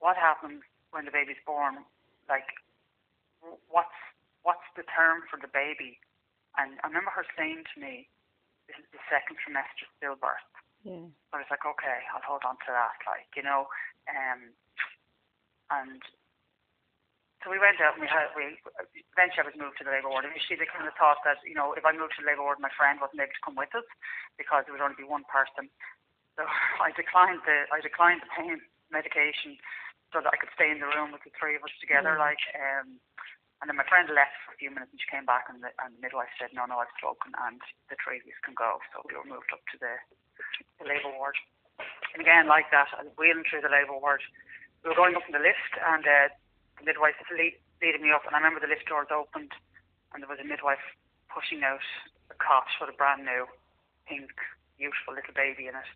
[0.00, 1.84] what happens when the baby's born?
[2.28, 2.48] Like,
[3.68, 3.96] what's
[4.42, 6.00] what's the term for the baby?
[6.56, 8.08] And I remember her saying to me,
[8.66, 10.48] this is the second trimester stillbirth.
[10.82, 11.12] Yeah.
[11.36, 13.68] I was like, okay, I'll hold on to that, like, you know.
[14.10, 14.40] Um,
[15.70, 16.02] and
[17.40, 18.58] so we went out and we had, we,
[19.16, 20.28] eventually I was moved to the labour ward.
[20.28, 22.60] Initially they kind of thought that, you know, if I moved to the labour ward,
[22.60, 23.86] my friend wasn't able to come with us
[24.36, 25.72] because there would only be one person.
[26.36, 26.44] So
[26.84, 28.60] I declined the, I declined the pain
[28.92, 29.56] medication
[30.12, 32.26] so that I could stay in the room with the three of us together, Mm.
[32.26, 32.98] like, um,
[33.62, 35.70] and then my friend left for a few minutes and she came back and the,
[35.84, 37.60] and the midwife said, no, no, I've spoken and
[37.92, 38.80] the three of you can go.
[38.90, 39.94] So we were moved up to the,
[40.80, 41.36] the labour ward.
[42.12, 44.22] And again, like that, I was wheeling through the labour ward.
[44.82, 46.28] We were going up in the lift and uh,
[46.78, 49.52] the midwife was lead, leading me up and I remember the lift doors opened
[50.12, 50.82] and there was a midwife
[51.30, 51.84] pushing out
[52.32, 53.46] a cot with a brand new
[54.08, 54.32] pink,
[54.80, 55.90] beautiful little baby in it.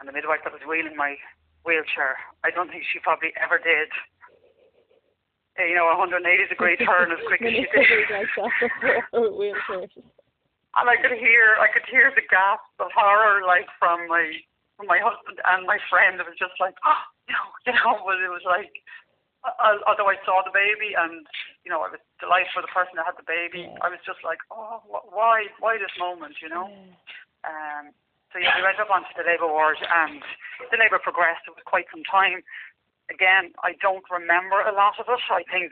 [0.00, 1.20] And the midwife that was wheeling my
[1.64, 3.92] wheelchair, I don't think she probably ever did
[5.58, 7.84] uh, you know, a 180 degree turn as quick as she did.
[7.88, 8.52] stories like that
[9.10, 9.90] before with.
[10.76, 14.44] And I could hear, I could hear the gasp of horror, like from my
[14.84, 16.20] my husband and my friend.
[16.20, 18.84] It was just like, oh, no, you know, but it was like,
[19.46, 21.24] uh, although I saw the baby and
[21.62, 23.70] you know I was delighted for the person that had the baby.
[23.80, 26.66] I was just like, oh, wh- why, why this moment, you know?
[27.46, 27.94] Um,
[28.34, 30.20] so yeah, we went up onto the labour ward and
[30.68, 31.46] the labour progressed.
[31.46, 32.42] It was quite some time.
[33.08, 35.22] Again, I don't remember a lot of it.
[35.30, 35.70] I think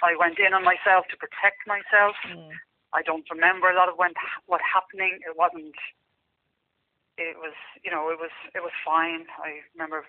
[0.00, 2.16] I went in on myself to protect myself.
[2.24, 2.56] Mm.
[2.96, 5.20] I don't remember a lot of when what happening.
[5.22, 5.76] It wasn't.
[7.20, 7.52] It was,
[7.84, 9.28] you know, it was it was fine.
[9.36, 10.08] I remember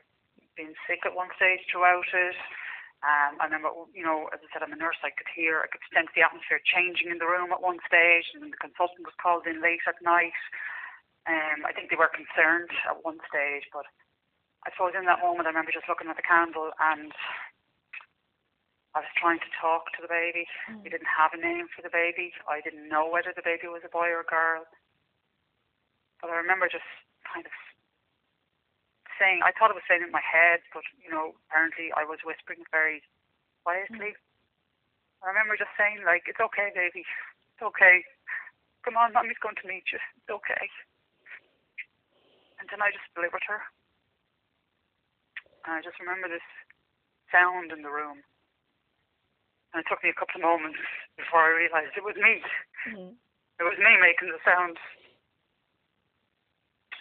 [0.56, 2.40] being sick at one stage throughout it.
[3.04, 5.02] Um, I remember, you know, as I said, I'm a nurse.
[5.04, 8.30] I could hear, I could sense the atmosphere changing in the room at one stage,
[8.32, 10.38] and the consultant was called in late at night.
[11.28, 13.90] Um, I think they were concerned at one stage, but
[14.66, 17.12] I suppose in that moment, I remember just looking at the candle and
[18.94, 20.46] I was trying to talk to the baby.
[20.84, 22.34] We didn't have a name for the baby.
[22.46, 24.68] I didn't know whether the baby was a boy or a girl.
[26.22, 26.88] But I remember just
[27.26, 27.52] kind of
[29.18, 32.06] saying, I thought I was saying it in my head, but, you know, apparently I
[32.06, 33.02] was whispering very
[33.66, 34.14] quietly.
[35.22, 37.06] I remember just saying, like, it's okay, baby.
[37.06, 38.02] It's okay.
[38.82, 40.02] Come on, mommy's going to meet you.
[40.18, 40.66] It's okay.
[42.58, 43.62] And then I just delivered her.
[45.66, 46.46] And I just remember this
[47.30, 48.26] sound in the room.
[49.74, 50.82] And it took me a couple of moments
[51.16, 52.42] before I realised it was me.
[52.90, 53.14] Mm.
[53.62, 54.82] It was me making the sound.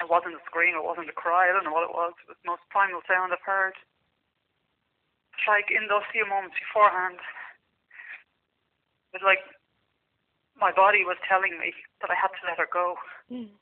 [0.00, 2.16] It wasn't a scream, it wasn't a cry, I don't know what it was.
[2.24, 3.76] It was the most primal sound I've heard.
[5.36, 7.20] It's like in those few moments beforehand,
[9.12, 9.44] it was like
[10.56, 12.96] my body was telling me that I had to let her go,
[13.30, 13.52] Mm.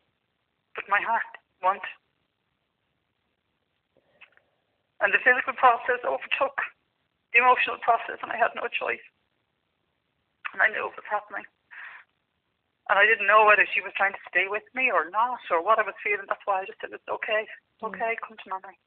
[0.74, 1.27] but my heart
[1.62, 1.85] won't.
[5.01, 6.59] And the physical process overtook
[7.33, 9.03] the emotional process, and I had no choice.
[10.53, 11.46] And I knew it was happening.
[12.88, 15.61] And I didn't know whether she was trying to stay with me or not, or
[15.61, 16.24] what I was feeling.
[16.24, 17.44] That's why I just said, It's okay.
[17.44, 17.92] It's Mm.
[17.94, 18.16] okay.
[18.24, 18.79] Come to mommy.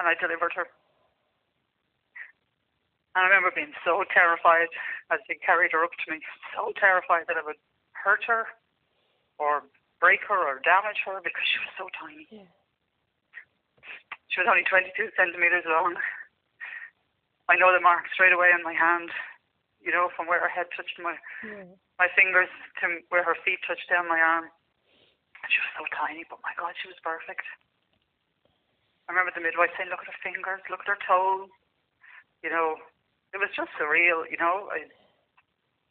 [0.00, 0.66] And I delivered her.
[3.14, 4.68] And I remember being so terrified
[5.10, 6.20] as they carried her up to me,
[6.54, 7.58] so terrified that I would
[7.92, 8.46] hurt her
[9.38, 9.62] or
[10.00, 12.26] break her or damage her because she was so tiny.
[12.30, 12.46] Yeah.
[14.28, 15.96] She was only 22 centimeters long.
[17.48, 19.10] I know the mark straight away on my hand,
[19.88, 21.64] you know, from where her head touched my Yeah.
[21.96, 22.52] my fingers
[22.84, 24.52] to where her feet touched down my arm.
[25.42, 27.46] And she was so tiny, but my God, she was perfect.
[29.08, 31.48] I remember the midwife saying, "Look at her fingers, look at her toes."
[32.44, 32.76] You know,
[33.32, 34.28] it was just surreal.
[34.30, 34.84] You know, I,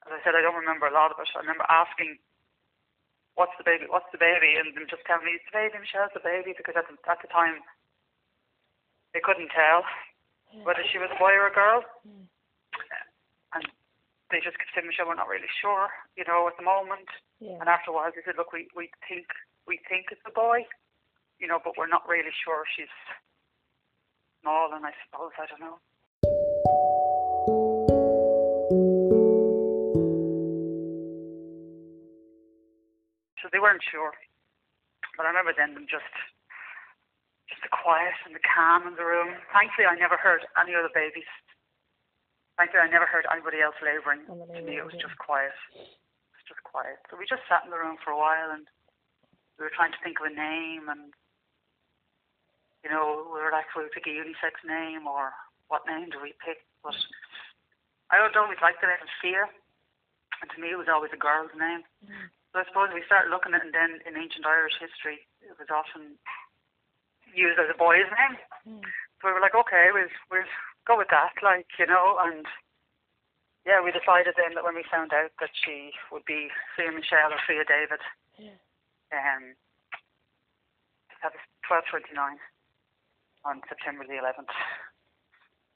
[0.06, 1.28] as I said, I don't remember a lot of it.
[1.36, 2.20] I remember asking,
[3.34, 3.88] "What's the baby?
[3.90, 6.76] What's the baby?" And them just telling me, "It's the baby, Michelle's the baby," because
[6.78, 7.64] at the, at the time
[9.14, 9.84] they couldn't tell
[10.64, 11.84] whether she was a boy or a girl.
[12.06, 12.28] Mm.
[14.30, 15.88] They just kept saying, Michelle, we're not really sure,
[16.20, 17.08] you know, at the moment.
[17.40, 17.64] Yeah.
[17.64, 19.32] And after a while, they said, look, we, we think
[19.68, 20.68] we think it's a boy,
[21.40, 22.64] you know, but we're not really sure.
[22.76, 22.92] She's
[24.42, 25.80] small, and I suppose I don't know.
[33.40, 34.12] So they weren't sure,
[35.16, 36.12] but I remember then them just
[37.48, 39.40] just the quiet and the calm in the room.
[39.56, 41.32] Thankfully, I never heard any other babies.
[42.58, 44.26] Thankfully, I never heard anybody else labouring.
[44.26, 45.54] To me, it was just quiet.
[45.78, 46.98] It was just quiet.
[47.10, 48.66] So we just sat in the room for a while, and
[49.62, 51.14] we were trying to think of a name, and
[52.82, 55.34] you know, we were like, will we pick a unisex name or
[55.68, 56.66] what name do we pick?
[56.82, 56.96] But
[58.10, 59.46] I would always liked the name Fia,
[60.42, 61.84] and to me it was always a girl's name.
[62.06, 62.32] Mm.
[62.54, 65.54] So I suppose we started looking at it, and then in ancient Irish history, it
[65.60, 66.16] was often
[67.36, 68.40] used as a boy's name.
[68.64, 68.86] Mm.
[69.20, 70.48] So we were like, okay, we'll we'll
[70.88, 72.48] go with that, like you know, and
[73.68, 76.48] yeah, we decided then that when we found out that she would be
[76.80, 78.00] Fia Michelle or Fia David,
[78.40, 78.56] Yeah.
[79.12, 79.60] um,
[81.22, 82.40] that was twelve twenty nine
[83.44, 84.52] on September the eleventh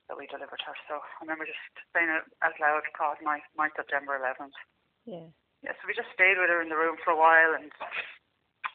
[0.08, 0.76] that we delivered her.
[0.88, 1.60] So I remember just
[1.92, 4.56] saying it out loud, God, my my September eleventh.
[5.04, 5.28] Yeah.
[5.62, 7.70] Yeah, so we just stayed with her in the room for a while, and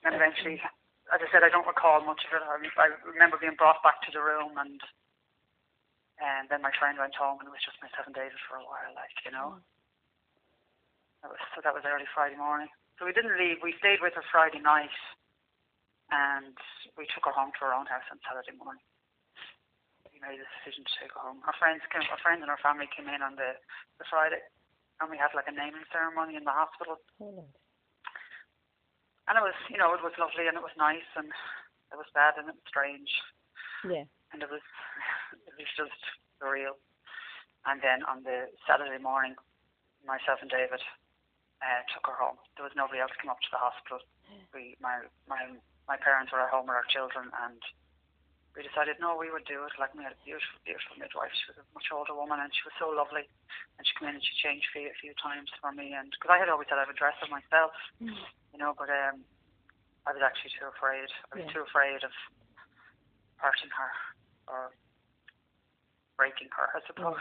[0.07, 0.63] then eventually,
[1.11, 2.47] as I said, I don't recall much of it.
[2.47, 4.79] I, I remember being brought back to the room, and
[6.21, 8.65] and then my friend went home, and it was just myself seven days for a
[8.65, 9.61] while, like you know.
[9.61, 9.65] Hmm.
[11.25, 12.69] That was so that was early Friday morning.
[12.99, 13.61] So we didn't leave.
[13.61, 14.95] We stayed with her Friday night,
[16.13, 16.57] and
[16.97, 18.85] we took her home to our own house on Saturday morning.
[20.13, 21.45] We made the decision to take her home.
[21.45, 23.57] Our friends came, our friends and our family came in on the
[24.01, 24.41] the Friday,
[25.01, 26.97] and we had like a naming ceremony in the hospital.
[27.21, 27.53] Oh, nice.
[29.29, 31.27] And it was, you know, it was lovely and it was nice and
[31.91, 33.11] it was sad and it was strange
[33.83, 34.07] Yeah.
[34.31, 34.63] and it was,
[35.57, 36.01] it was just
[36.41, 36.77] surreal.
[37.67, 39.35] And then on the Saturday morning,
[40.07, 40.79] myself and David
[41.59, 42.39] uh, took her home.
[42.55, 43.99] There was nobody else come up to the hospital.
[44.55, 45.51] We, my, my,
[45.91, 47.59] my parents were at home with our children and
[48.55, 49.75] we decided, no, we would do it.
[49.77, 51.29] Like, we had a beautiful, beautiful midwife.
[51.37, 53.29] She was a much older woman and she was so lovely.
[53.77, 55.93] And she came in and she changed feet a few times for me.
[55.93, 58.17] And because I had always said I would dress her myself, Mm.
[58.55, 59.21] you know, but um,
[60.09, 61.09] I was actually too afraid.
[61.29, 61.53] I was Yeah.
[61.53, 62.15] too afraid of
[63.37, 63.93] hurting her
[64.49, 64.73] or
[66.17, 67.21] breaking her, I suppose.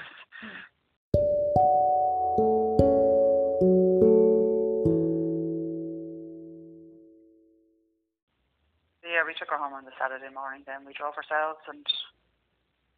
[9.05, 10.67] Yeah, we took her home on the Saturday morning.
[10.67, 11.87] Then we drove ourselves, and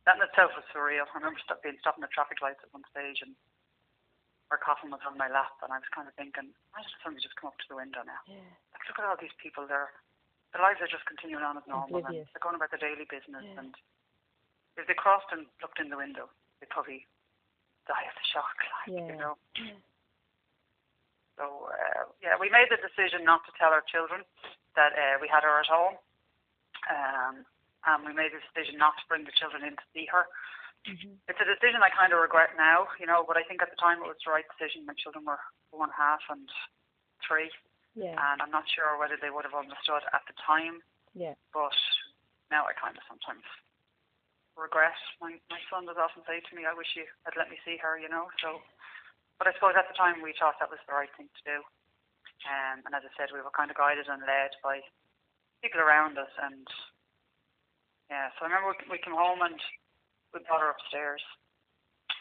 [0.10, 1.06] that in itself was surreal.
[1.06, 3.38] I remember stop, being stopping at traffic lights at one stage, and
[4.50, 7.22] her coffin was on my lap, and I was kind of thinking, why does somebody
[7.22, 8.24] just come up to the window now?
[8.26, 8.42] Yeah.
[8.74, 9.94] Like, look at all these people there.
[10.56, 13.44] Their lives are just continuing on as normal, and they're going about their daily business.
[13.44, 13.60] Yeah.
[13.62, 13.76] And
[14.78, 17.06] if they crossed and looked in the window, they'd probably
[17.88, 19.08] die of the shock, like Yeah.
[19.12, 19.34] you know.
[19.58, 19.78] Yeah.
[21.38, 24.26] So uh, yeah, we made the decision not to tell our children
[24.76, 25.98] that uh, we had her at home,
[26.90, 27.46] um,
[27.86, 30.26] and we made the decision not to bring the children in to see her.
[30.86, 31.18] Mhm.
[31.28, 33.76] It's a decision I kind of regret now, you know, but I think at the
[33.82, 34.86] time it was the right decision.
[34.86, 35.40] My children were
[35.72, 36.48] one half and
[37.28, 37.52] three,
[37.94, 38.14] Yeah.
[38.16, 40.82] and I'm not sure whether they would have understood at the time,
[41.14, 41.34] Yeah.
[41.52, 41.76] but
[42.50, 43.44] now I kind of sometimes
[44.58, 44.98] regret.
[45.22, 47.78] My my son does often say to me, "I wish you had let me see
[47.78, 48.28] her," you know.
[48.42, 48.62] So,
[49.38, 51.58] but I suppose at the time we thought that was the right thing to do.
[52.46, 54.82] Um, and as I said, we were kind of guided and led by
[55.62, 56.66] people around us, and
[58.10, 58.30] yeah.
[58.38, 59.58] So I remember we, we came home and
[60.34, 61.22] we brought her upstairs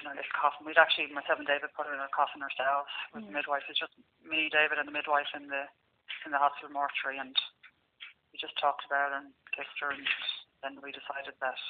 [0.00, 0.64] in a little coffin.
[0.66, 3.40] We'd actually myself and David put her in a coffin ourselves with the Mm.
[3.44, 3.64] midwife.
[3.68, 5.68] It's just me, David, and the midwife in the
[6.24, 7.36] in the hospital mortuary, and
[8.32, 10.04] we just talked about her and kissed her, and
[10.62, 11.60] then we decided that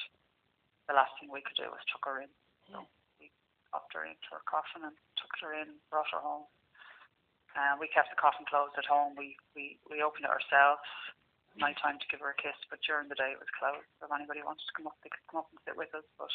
[0.87, 2.31] the last thing we could do was took her in.
[2.71, 2.87] So
[3.19, 3.31] we
[3.71, 6.47] popped her into her coffin and took her in, brought her home.
[7.55, 9.15] Uh, we kept the coffin closed at home.
[9.17, 10.83] We we we opened it ourselves
[11.57, 13.89] night time to give her a kiss, but during the day it was closed.
[13.97, 16.05] So if anybody wanted to come up, they could come up and sit with us.
[16.21, 16.29] But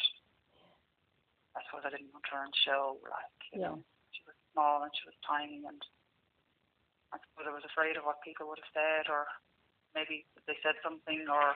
[1.55, 3.71] I suppose I didn't want her on show, like you Yeah.
[3.71, 5.79] know, she was small and she was tiny, and
[7.15, 9.27] I suppose I was afraid of what people would have said, or
[9.95, 11.55] maybe they said something or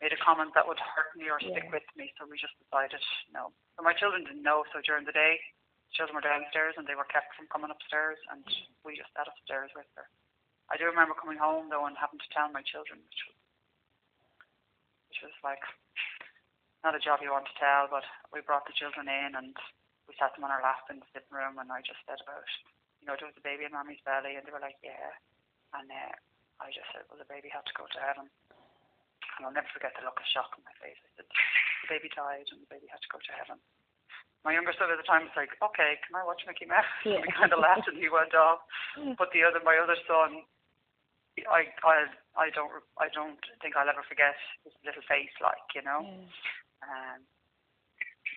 [0.00, 1.74] made a comment that would hurt me or stick Yeah.
[1.74, 2.12] with me.
[2.18, 3.02] So we just decided
[3.34, 3.52] no.
[3.76, 4.64] So my children didn't know.
[4.72, 5.40] So during the day,
[5.92, 8.44] children were downstairs and they were kept from coming upstairs, and
[8.84, 10.06] we just sat upstairs with her.
[10.70, 13.36] I do remember coming home though and having to tell my children, which was,
[15.08, 15.64] which was like
[16.84, 19.56] not a job you want to tell, but we brought the children in and
[20.06, 22.46] we sat them on our lap in the sitting room, and I just said about,
[23.00, 25.12] you know, there was a baby in mommy's belly, and they were like, yeah,
[25.76, 26.14] and uh,
[26.64, 28.32] I just said, well, the baby had to go to heaven.
[29.38, 30.98] And I'll never forget the look of shock on my face.
[30.98, 33.62] I said, the baby died and the baby had to go to heaven.
[34.46, 36.86] My younger son at the time was like, okay, can I watch Mickey Mouse?
[37.02, 37.18] Yeah.
[37.22, 38.62] And we kind of laughed and he went off.
[39.18, 40.42] But the other, my other son,
[41.46, 44.34] I, I, I don't, I don't think I'll ever forget
[44.66, 46.02] his little face, like you know.
[46.02, 46.26] Yeah.
[46.82, 47.22] Um,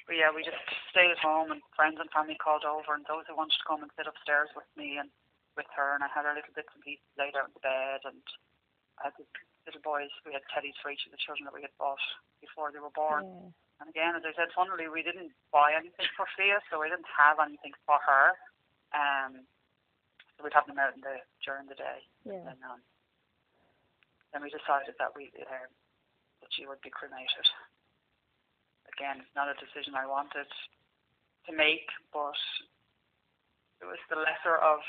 [0.06, 3.26] but yeah, we just stayed at home, and friends and family called over, and those
[3.26, 5.10] who wanted to come and sit upstairs with me and
[5.56, 8.02] with her, and I had our little bits and pieces laid out in the bed,
[8.06, 8.24] and
[9.00, 9.26] I had the
[9.66, 10.10] little boys.
[10.26, 12.02] We had teddies for each of the children that we had bought
[12.42, 13.26] before they were born.
[13.26, 13.50] Yeah.
[13.82, 17.10] And again, as I said, funnily, we didn't buy anything for Fia, so we didn't
[17.10, 18.38] have anything for her.
[18.94, 19.46] Um,
[20.38, 22.46] so we'd have them out in the during the day, Yeah.
[22.46, 22.82] and um,
[24.34, 25.66] then we decided that we uh,
[26.42, 27.48] that she would be cremated.
[28.98, 30.46] Again, it's not a decision I wanted
[31.48, 32.38] to make, but
[33.82, 34.84] it was the lesser of.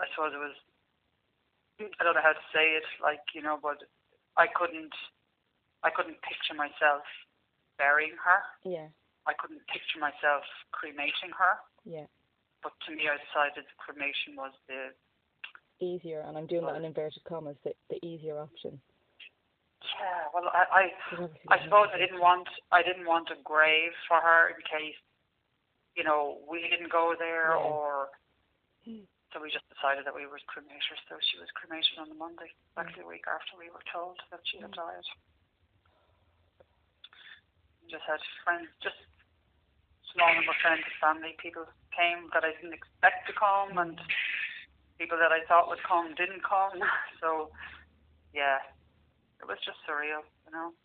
[0.00, 0.56] I suppose it was.
[1.80, 3.82] I don't know how to say it, like you know, but
[4.36, 4.94] I couldn't.
[5.82, 7.04] I couldn't picture myself
[7.76, 8.40] burying her.
[8.64, 8.88] Yeah.
[9.26, 11.60] I couldn't picture myself cremating her.
[11.84, 12.08] Yeah.
[12.62, 14.96] But to me, I decided cremation was the
[15.84, 18.80] easier, and I'm doing that in inverted commas, the, the easier option.
[20.00, 24.16] Yeah, well, I, I, I suppose I didn't want, I didn't want a grave for
[24.16, 24.96] her in case,
[25.94, 27.68] you know, we didn't go there, Yeah.
[27.68, 28.08] or
[28.84, 29.04] hmm.
[29.34, 30.98] So we just decided that we would cremate her.
[31.10, 34.46] So she was cremated on the Monday, actually a week after we were told that
[34.46, 35.02] she had died.
[37.82, 38.94] We just had friends, just
[40.14, 41.34] small number of friends and family.
[41.42, 43.98] People came that I didn't expect to come, and
[45.02, 46.78] people that I thought would come didn't come.
[47.24, 47.48] So,
[48.36, 48.60] yeah,
[49.40, 50.76] it was just surreal, you know.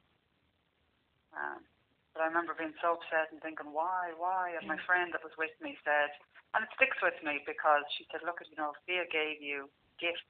[1.36, 1.68] Um,
[2.16, 4.56] but I remember being so upset and thinking, why, why?
[4.56, 6.16] And my friend that was with me said,
[6.54, 9.70] and it sticks with me because she said, look, you know, Fia gave you
[10.02, 10.26] gifts.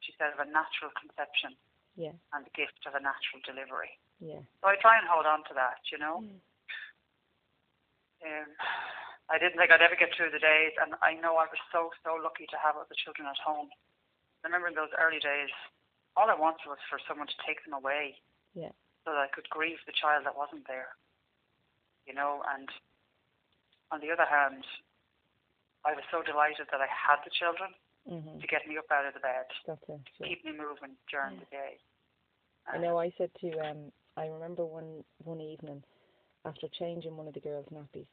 [0.00, 1.56] She said of a natural conception
[1.96, 2.14] Yeah.
[2.36, 3.98] and the gift of a natural delivery.
[4.20, 4.44] Yeah.
[4.62, 6.22] So I try and hold on to that, you know.
[6.22, 6.38] Mm.
[8.24, 8.48] Um,
[9.28, 11.90] I didn't think I'd ever get through the days, and I know I was so,
[12.04, 13.68] so lucky to have other children at home.
[14.44, 15.48] I remember in those early days,
[16.16, 18.20] all I wanted was for someone to take them away
[18.52, 18.72] Yeah.
[19.04, 20.92] so that I could grieve the child that wasn't there.
[22.06, 22.68] You know, and
[23.90, 24.64] on the other hand,
[25.84, 27.74] I was so delighted that I had the children
[28.08, 28.40] Mhm.
[28.40, 30.00] to get me up out of the bed, That's it.
[30.18, 30.26] yeah.
[30.26, 31.78] keep me moving during the day.
[32.66, 35.84] I know I said to um I remember one one evening
[36.44, 38.06] after changing one of the girls' nappies,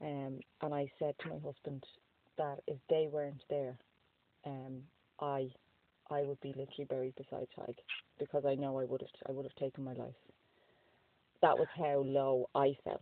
[0.00, 1.84] um, and I said to my husband
[2.36, 3.78] that if they weren't there,
[4.44, 4.82] um,
[5.20, 5.50] I
[6.10, 7.76] I would be literally buried beside Tig
[8.18, 10.14] because I know I would have I would have taken my life.
[11.42, 13.00] That was how low I felt.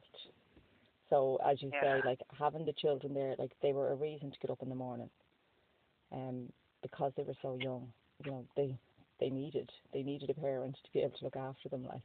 [1.10, 1.80] So as you Yeah.
[1.82, 4.68] say, like having the children there, like they were a reason to get up in
[4.68, 5.10] the morning.
[6.12, 6.52] Um,
[6.82, 7.92] because they were so young,
[8.24, 8.78] you know, they
[9.20, 12.02] they needed they needed a parent to be able to look after them like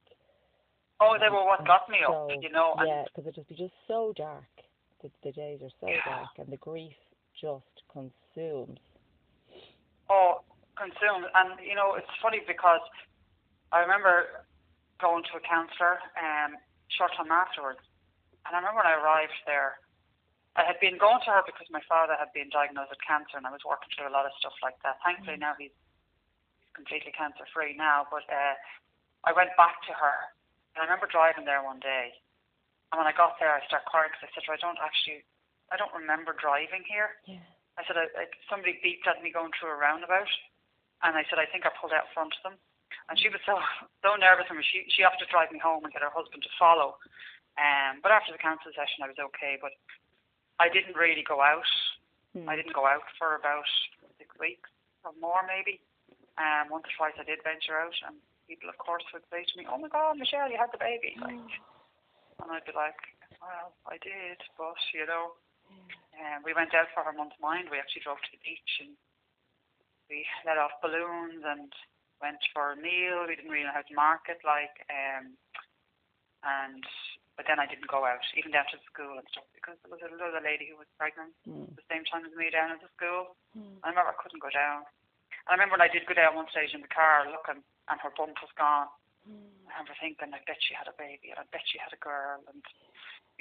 [1.02, 3.48] Oh, they were what got me so, up, you know, and yeah because it would
[3.48, 4.44] be just so dark
[5.02, 6.02] the, the days are so Yeah.
[6.06, 6.96] dark and the grief
[7.40, 8.80] just consumes
[10.10, 10.42] oh,
[10.78, 11.26] consumed.
[11.34, 12.82] And you know, it's funny because
[13.72, 14.46] I remember
[15.02, 16.56] going to a counsellor um,
[16.98, 17.82] short time afterwards,
[18.46, 19.80] and I remember when I arrived there,
[20.54, 23.48] I had been going to her because my father had been diagnosed with cancer, and
[23.48, 25.02] I was working through a lot of stuff like that.
[25.02, 25.74] Thankfully, now he's
[26.62, 28.06] he's completely cancer free now.
[28.12, 28.56] But uh,
[29.26, 30.18] I went back to her,
[30.76, 32.14] and I remember driving there one day,
[32.94, 35.26] and when I got there, I started crying because I said, I don't actually,
[35.74, 37.18] I don't remember driving here.
[37.26, 37.42] yeah
[37.78, 40.30] I said, I, I, somebody beeped at me going through a roundabout.
[41.02, 42.58] And I said, I think I pulled out front of them.
[43.10, 43.58] And she was so
[44.06, 44.62] so nervous me.
[44.62, 47.02] She, she offered to drive me home and get her husband to follow.
[47.58, 49.58] Um, but after the council session, I was okay.
[49.62, 49.78] But
[50.58, 51.68] I didn't really go out.
[52.34, 52.50] Hmm.
[52.50, 53.68] I didn't go out for about
[54.18, 54.70] six weeks
[55.06, 55.82] or more, maybe.
[56.42, 57.94] Um, once or twice I did venture out.
[58.10, 58.18] And
[58.50, 61.14] people, of course, would say to me, Oh my God, Michelle, you had the baby.
[61.22, 61.46] Like,
[62.42, 62.98] and I'd be like,
[63.38, 64.42] Well, I did.
[64.58, 65.38] But, you know,
[66.18, 67.70] um, we went out for her month mind.
[67.70, 68.98] We actually drove to the beach and
[70.10, 71.70] we let off balloons and
[72.22, 73.26] went for a meal.
[73.26, 75.34] We didn't really know how to market, like, um,
[76.44, 76.84] and
[77.36, 80.04] but then I didn't go out, even down to school and stuff, because there was
[80.06, 83.34] another lady who was pregnant at the same time as me down at the school.
[83.58, 83.82] Hmm.
[83.82, 84.86] I remember I couldn't go down.
[85.50, 88.14] I remember when I did go down one stage in the car looking, and her
[88.14, 88.88] bump was gone.
[89.68, 92.00] I remember thinking, I bet she had a baby, and I bet she had a
[92.00, 92.62] girl, and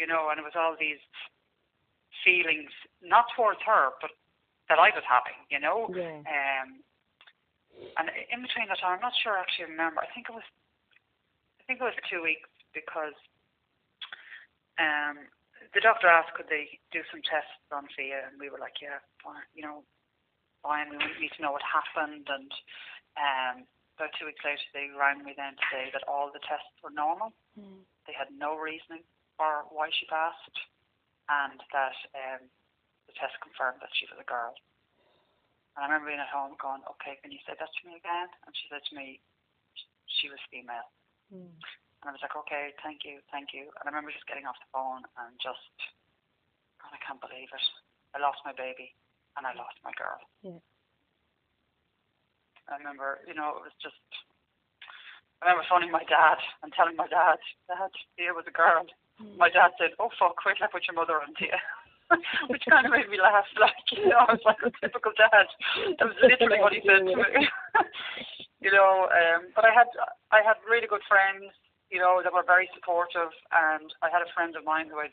[0.00, 1.02] you know, and it was all these
[2.24, 2.72] feelings,
[3.04, 4.14] not towards her, but
[4.68, 5.90] that I was having, you know.
[5.92, 6.80] yeah Um,
[7.98, 10.00] and in between that time, I'm not sure I actually remember.
[10.00, 10.46] I think it was,
[11.60, 13.16] I think it was two weeks because
[14.82, 15.30] um,
[15.72, 18.98] the doctor asked could they do some tests on Fia, and we were like, yeah,
[19.22, 19.86] fine, you know,
[20.60, 20.90] fine.
[20.90, 22.50] We need to know what happened, and
[23.16, 23.56] um,
[23.96, 26.92] about two weeks later, they rang me then to say that all the tests were
[26.92, 27.32] normal.
[27.54, 27.86] Hmm.
[28.04, 29.06] They had no reasoning
[29.38, 30.56] for why she passed,
[31.30, 32.42] and that um,
[33.06, 34.56] the test confirmed that she was a girl.
[35.76, 38.28] And I remember being at home going, okay, can you say that to me again?
[38.44, 39.24] And she said to me,
[40.20, 40.88] she was female.
[41.32, 41.56] Hmm.
[42.02, 43.70] And I was like, okay, thank you, thank you.
[43.78, 45.70] And I remember just getting off the phone and just,
[46.82, 47.66] God, I can't believe it.
[48.10, 48.90] I lost my baby
[49.38, 50.18] and I lost my girl.
[50.42, 50.58] Yeah.
[52.66, 54.02] I remember, you know, it was just,
[55.38, 57.38] I remember phoning my dad and telling my dad,
[57.70, 58.82] Dad, Fia was a girl.
[59.22, 59.38] Hmm.
[59.38, 61.60] My dad said, oh, fuck, wait till I put your mother on to you.
[62.48, 63.46] which kind of made me laugh.
[63.62, 65.46] Like, you know, I was like a typical dad.
[65.98, 67.46] That was literally what he said to me.
[68.64, 69.86] you know, um, but I had
[70.34, 71.52] I had really good friends,
[71.92, 75.12] you know, that were very supportive, and I had a friend of mine who had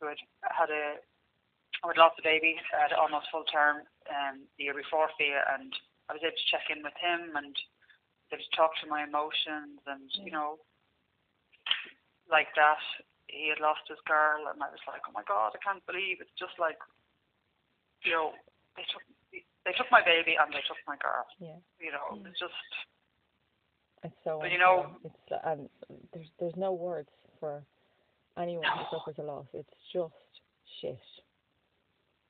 [0.00, 0.96] who had had a
[1.84, 5.76] who had lost a baby at almost full term um, the year before Fia, and
[6.08, 7.52] I was able to check in with him and
[8.32, 10.56] able to talk to my emotions, and you know,
[12.32, 12.80] like that
[13.28, 16.24] he had lost his girl, and I was like, oh my god, I can't believe
[16.24, 16.80] it's just like,
[18.08, 18.32] you know,
[18.72, 19.04] they took
[19.68, 21.28] they took my baby and they took my girl.
[21.42, 21.60] Yeah.
[21.76, 22.30] You know, Yeah.
[22.30, 22.56] it's just
[24.04, 24.38] It's so.
[24.40, 25.68] But you know- it's um,
[26.12, 27.08] there's there's no words
[27.40, 27.62] for
[28.38, 29.46] anyone who suffers a loss.
[29.52, 30.12] It's just
[30.80, 30.98] shit.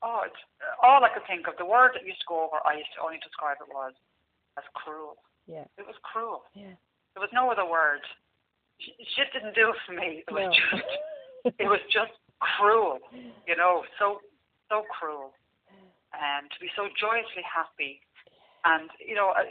[0.02, 0.42] oh, it's
[0.82, 1.54] all I could think of.
[1.58, 3.92] The word that used to go over, I used to only describe it was
[4.58, 5.16] as cruel.
[5.46, 5.64] Yeah.
[5.78, 6.42] It was cruel.
[6.54, 6.74] Yeah.
[7.14, 8.00] There was no other word.
[8.78, 10.22] Shit didn't do it for me.
[10.26, 10.52] It was No.
[10.78, 10.90] just
[11.60, 12.98] it was just cruel.
[13.46, 14.20] You know, so
[14.68, 15.32] so cruel.
[16.16, 18.00] And to be so joyously happy.
[18.66, 19.46] And you know, uh,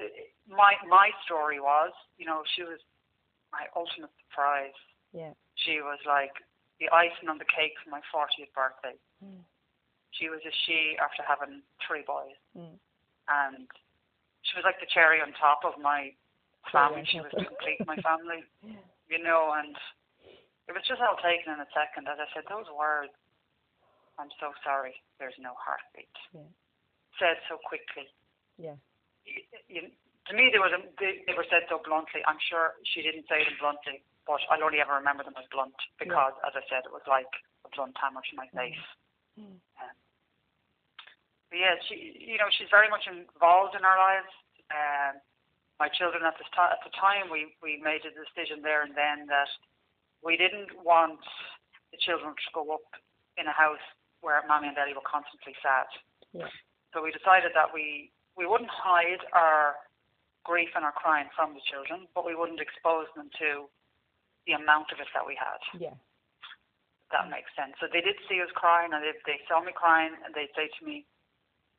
[0.51, 2.80] my my story was, you know, she was
[3.55, 4.76] my ultimate surprise.
[5.16, 5.32] yeah.
[5.55, 6.36] She was like
[6.84, 8.99] the icing on the cake for my 40th birthday.
[9.24, 9.39] Mm.
[10.11, 12.76] She was a she after having three boys, Mm.
[13.32, 13.68] and
[14.43, 16.11] she was like the cherry on top of my
[16.76, 17.07] family.
[17.07, 18.84] She was complete my family, yeah.
[19.07, 19.76] you know, and
[20.68, 22.11] it was just all taken in a second.
[22.11, 23.16] As I said, those words,
[24.20, 26.51] I'm so sorry, there's no heartbeat, Yeah.
[27.20, 28.11] said so quickly.
[28.59, 28.76] Yeah.
[29.26, 29.82] You, you,
[30.30, 32.26] to me, they were, they, they were said so bluntly.
[32.26, 35.78] I'm sure she didn't say them bluntly, but I'll only ever remember them as blunt
[36.01, 37.30] because, as I said, it was like
[37.65, 38.82] a blunt hammer to my face.
[39.38, 39.61] Mm.
[41.49, 44.34] But yeah, she, you know, she's very much involved in our lives.
[44.73, 45.21] Um,
[45.78, 48.95] my children at this time, at the time, we we made a decision there and
[48.95, 49.51] then that
[50.23, 51.21] we didn't want
[51.91, 52.88] the children to grow up
[53.38, 53.84] in a house
[54.26, 55.86] where mommy and daddy were constantly sad.
[56.34, 56.49] Yeah.
[56.95, 59.75] So we decided that we we wouldn't hide our
[60.43, 63.65] grief and our crying from the children, but we wouldn't expose them to
[64.45, 65.95] the amount of it that we had Yeah.
[67.11, 67.73] that makes sense.
[67.79, 70.67] So they did see us crying, and if they saw me crying, and they'd say
[70.67, 71.05] to me,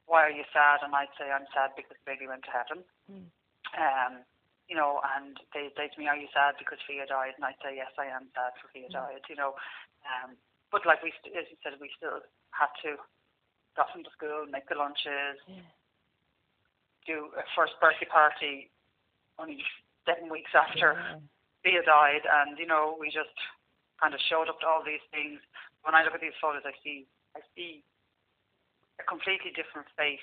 [0.07, 3.30] "Why are you sad?" And I'd say, "I'm sad because baby went to heaven." Mm.
[3.74, 4.24] Um,
[4.68, 7.61] you know, and they'd say to me, "Are you sad because Fia died?" And I'd
[7.62, 8.92] say, "Yes, I am sad for Fia Mm.
[8.92, 9.54] died." You know,
[10.07, 10.36] um,
[10.70, 12.96] but like we, st- as you said, we still had to
[13.76, 15.62] go off to school, make the lunches, Yeah.
[17.07, 18.70] Do a first birthday party
[19.38, 19.62] only
[20.04, 21.18] seven weeks after Yeah.
[21.62, 23.34] Fia died, and you know, we just
[24.00, 25.40] kind of showed up to all these things.
[25.82, 27.82] When I look at these photos, I see, I see
[28.98, 30.22] a completely different face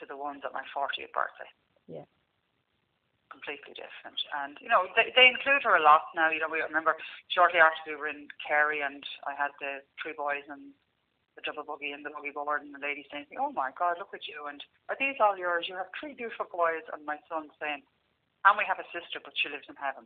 [0.00, 1.50] to the ones at my 40th birthday.
[1.88, 2.04] Yeah.
[3.30, 6.30] Completely different, and you know, they they include her a lot now.
[6.32, 6.96] You know, we remember
[7.28, 10.72] shortly after we were in Kerry, and I had the three boys and
[11.38, 13.70] the double buggy and the buggy board, and the lady saying, to me, "Oh my
[13.78, 14.50] God, look at you!
[14.50, 14.58] And
[14.90, 15.70] are these all yours?
[15.70, 17.86] You have three beautiful boys." And my son saying,
[18.42, 20.02] "And we have a sister, but she lives in heaven."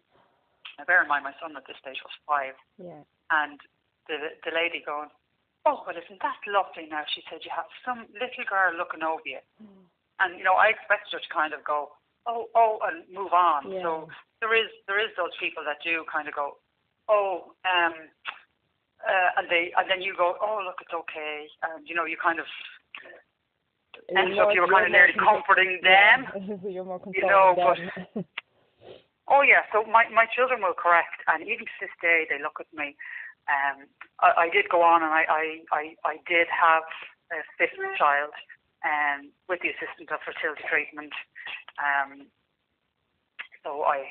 [0.76, 3.00] Now, bear in mind, my son at this stage was five, Yeah.
[3.32, 3.56] and
[4.12, 5.08] the the lady going,
[5.64, 9.24] "Oh, well, isn't that lovely?" Now she said, "You have some little girl looking over
[9.24, 9.88] you," Mm.
[10.20, 13.70] and you know, I expected her to kind of go, "Oh, oh," and move on.
[13.72, 13.82] Yeah.
[13.82, 14.08] So
[14.40, 16.58] there is there is those people that do kind of go,
[17.08, 17.94] "Oh," um,
[19.06, 22.16] uh, and they and then you go, "Oh, look, it's okay," and you know, you
[22.16, 22.46] kind of
[24.14, 26.26] end up you were kind of nearly comforting them.
[26.42, 26.56] Yeah.
[26.70, 28.24] you're more You know, them.
[29.30, 32.58] Oh yeah, so my my children will correct, and even to this day they look
[32.60, 32.96] at me.
[33.48, 33.86] Um,
[34.20, 36.82] I, I did go on, and I I I, I did have
[37.32, 38.34] a fifth child,
[38.84, 41.14] um, with the assistance of fertility treatment.
[41.78, 42.26] Um,
[43.62, 44.04] so I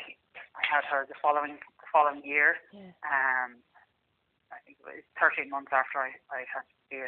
[0.56, 2.58] I had her the following the following year.
[2.74, 2.96] yeah.
[3.04, 3.62] Um,
[4.52, 7.08] I think it was 13 months after I I had the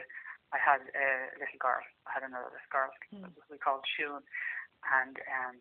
[0.53, 1.07] I had a
[1.41, 1.81] little girl.
[2.07, 3.29] I had another little girl Mm.
[3.49, 4.21] we called Shun,
[5.01, 5.55] and um,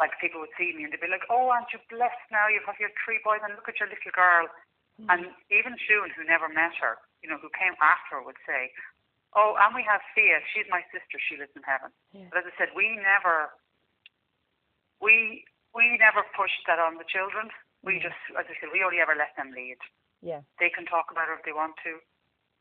[0.00, 2.48] like people would see me and they'd be like, "Oh, aren't you blessed now?
[2.48, 4.48] You have your three boys, and look at your little girl."
[5.00, 5.06] Mm.
[5.12, 5.20] And
[5.52, 8.72] even Shun, who never met her, you know, who came after, her, would say,
[9.36, 10.40] "Oh, and we have Fia.
[10.52, 11.20] She's my sister.
[11.20, 12.26] She lives in heaven." Yeah.
[12.32, 13.52] But as I said, we never,
[15.00, 15.44] we
[15.76, 17.50] we never pushed that on the children.
[17.84, 18.02] We Mm.
[18.08, 19.78] just, as I said, we only ever let them lead.
[20.22, 20.42] Yeah.
[20.58, 22.02] They can talk about her if they want to.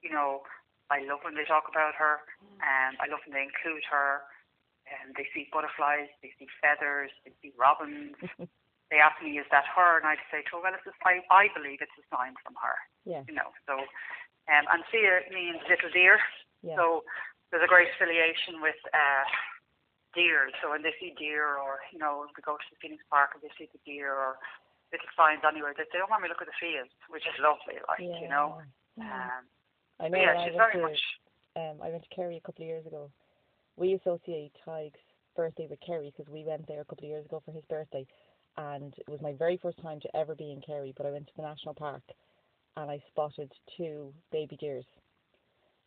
[0.01, 0.45] You know,
[0.89, 2.21] I love when they talk about her,
[2.61, 4.23] and I love when they include her.
[4.87, 8.15] And they see butterflies, they see feathers, they see robins.
[8.89, 11.27] they ask me, "Is that her?" And I'd say "Well, it's a sign.
[11.27, 13.27] I believe it's a sign from her." Yeah.
[13.27, 13.83] You know, so
[14.47, 16.23] um, and Fia means little deer.
[16.63, 16.79] Yeah.
[16.79, 17.03] So
[17.51, 19.27] there's a great affiliation with uh,
[20.15, 20.47] deer.
[20.63, 23.35] So when they see deer, or you know, if we go to the Phoenix Park
[23.35, 24.39] and they see the deer or
[24.91, 27.99] little signs anywhere, they say, "Oh, mommy, look at the fields," which is lovely, like
[27.99, 28.19] yeah.
[28.19, 28.61] you know.
[28.95, 29.37] Yeah.
[29.39, 29.43] Um,
[29.99, 30.17] I know.
[30.17, 31.01] yeah, I she's went very to, much.
[31.55, 33.11] I Um, I went to Kerry a couple of years ago.
[33.75, 34.99] We associate Tig's
[35.35, 38.05] birthday with Kerry because we went there a couple of years ago for his birthday,
[38.57, 40.93] and it was my very first time to ever be in Kerry.
[40.95, 42.03] But I went to the national park,
[42.75, 44.85] and I spotted two baby deers.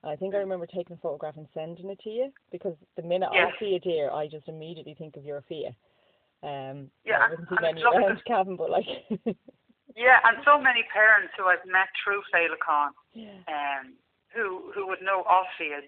[0.03, 3.03] And I think I remember taking a photograph and sending it to you because the
[3.03, 3.53] minute Yes.
[3.55, 5.74] I see a deer, I just immediately think of your Fia.
[6.43, 8.88] Um, Yeah, I wouldn't see and many it's lovely around Cavan, but like,
[9.97, 13.99] Yeah, and so many parents who I've met through Féileacán, yeah, um,
[14.32, 15.82] who who would know of Fia,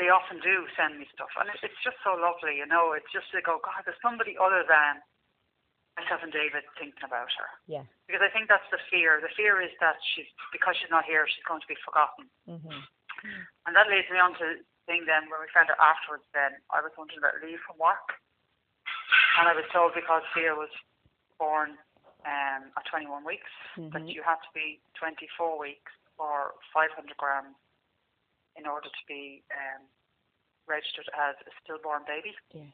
[0.00, 2.96] they often do send me stuff, and it, it's just so lovely, you know.
[2.96, 5.02] It's just to go, God, there's somebody other than
[6.00, 9.20] myself and David thinking about her, yeah, because I think that's the fear.
[9.20, 12.80] The fear is that she's because she's not here, she's going to be forgotten, mhm,
[13.68, 16.24] and that leads me on to the thing then when we found her afterwards.
[16.32, 18.16] Then I was wondering about leave from work,
[19.38, 20.70] and I was told because Fia was
[21.38, 21.78] born
[22.26, 23.50] um, at 21 weeks
[23.92, 27.54] that mhm, you have to be 24 weeks or 500 grams
[28.58, 29.86] in order to be um,
[30.66, 32.34] registered as a stillborn baby.
[32.52, 32.68] yeah,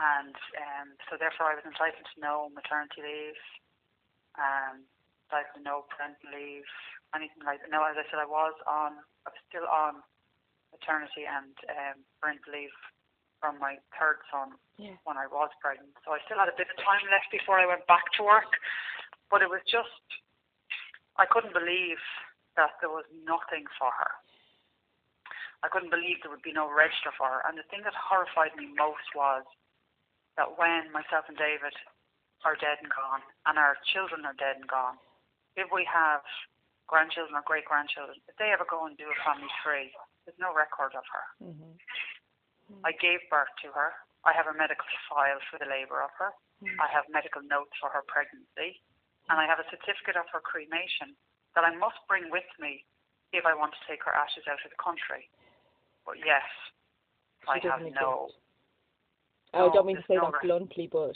[0.00, 3.42] And um, so therefore I was entitled to no maternity leave,
[4.40, 4.88] um,
[5.28, 6.66] entitled to no parental leave,
[7.14, 7.68] anything like that.
[7.70, 10.00] No, as I said, I was on, I was still on
[10.72, 12.72] maternity and um, parental leave
[13.42, 15.98] from my third son yeah, when I was pregnant.
[16.06, 18.54] So I still had a bit of time left before I went back to work.
[19.26, 20.06] But it was just,
[21.18, 21.98] I couldn't believe
[22.54, 24.14] that there was nothing for her.
[25.66, 27.42] I couldn't believe there would be no register for her.
[27.42, 29.42] And the thing that horrified me most was
[30.38, 31.74] that when myself and David
[32.46, 34.98] are dead and gone, and our children are dead and gone,
[35.54, 36.22] if we have
[36.90, 39.94] grandchildren or great grandchildren, if they ever go and do a family tree,
[40.26, 41.26] there's no record of her.
[41.42, 41.78] Mm-hmm.
[42.72, 43.92] Mhm, I gave birth to her.
[44.24, 46.32] I have a medical file for the labour of her.
[46.62, 46.78] Mm.
[46.78, 48.80] I have medical notes for her pregnancy.
[49.30, 51.14] And I have a certificate of her cremation
[51.54, 52.82] that I must bring with me
[53.30, 55.30] if I want to take her ashes out of the country.
[56.04, 56.44] But yes,
[57.46, 58.34] I have doesn't no.
[59.54, 61.14] I don't mean to say no that bluntly, but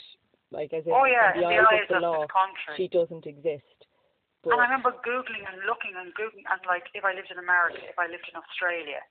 [0.51, 2.77] like as in, Oh yeah, in the the eyes eyes of the law, country.
[2.77, 3.77] she doesn't exist.
[4.43, 7.41] But and I remember googling and looking and googling and like if I lived in
[7.41, 9.01] America, if I lived in Australia,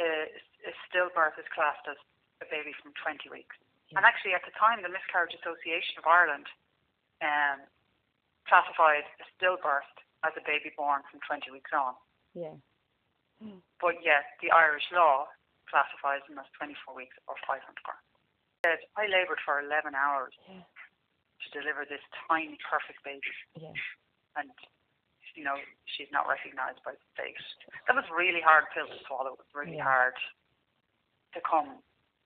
[0.00, 0.26] uh,
[0.66, 1.98] a stillbirth is classed as
[2.42, 3.54] a baby from 20 weeks.
[3.90, 4.00] Yeah.
[4.00, 6.46] And actually, at the time, the Miscarriage Association of Ireland
[7.20, 7.60] um,
[8.48, 9.88] classified a stillbirth
[10.24, 11.94] as a baby born from 20 weeks on.
[12.34, 12.54] yeah,
[13.82, 15.26] But yet, the Irish law
[15.66, 18.06] classifies them as 24 weeks or 500 grams.
[18.62, 23.26] Said, I laboured for 11 hours yeah, to deliver this tiny, perfect baby.
[23.58, 23.74] yeah,
[24.38, 24.48] and
[25.34, 25.56] you know
[25.90, 27.34] she's not recognised by the state.
[27.88, 29.34] That was really hard pill to swallow.
[29.34, 29.88] It was really Yeah.
[29.88, 30.14] hard
[31.34, 31.80] to come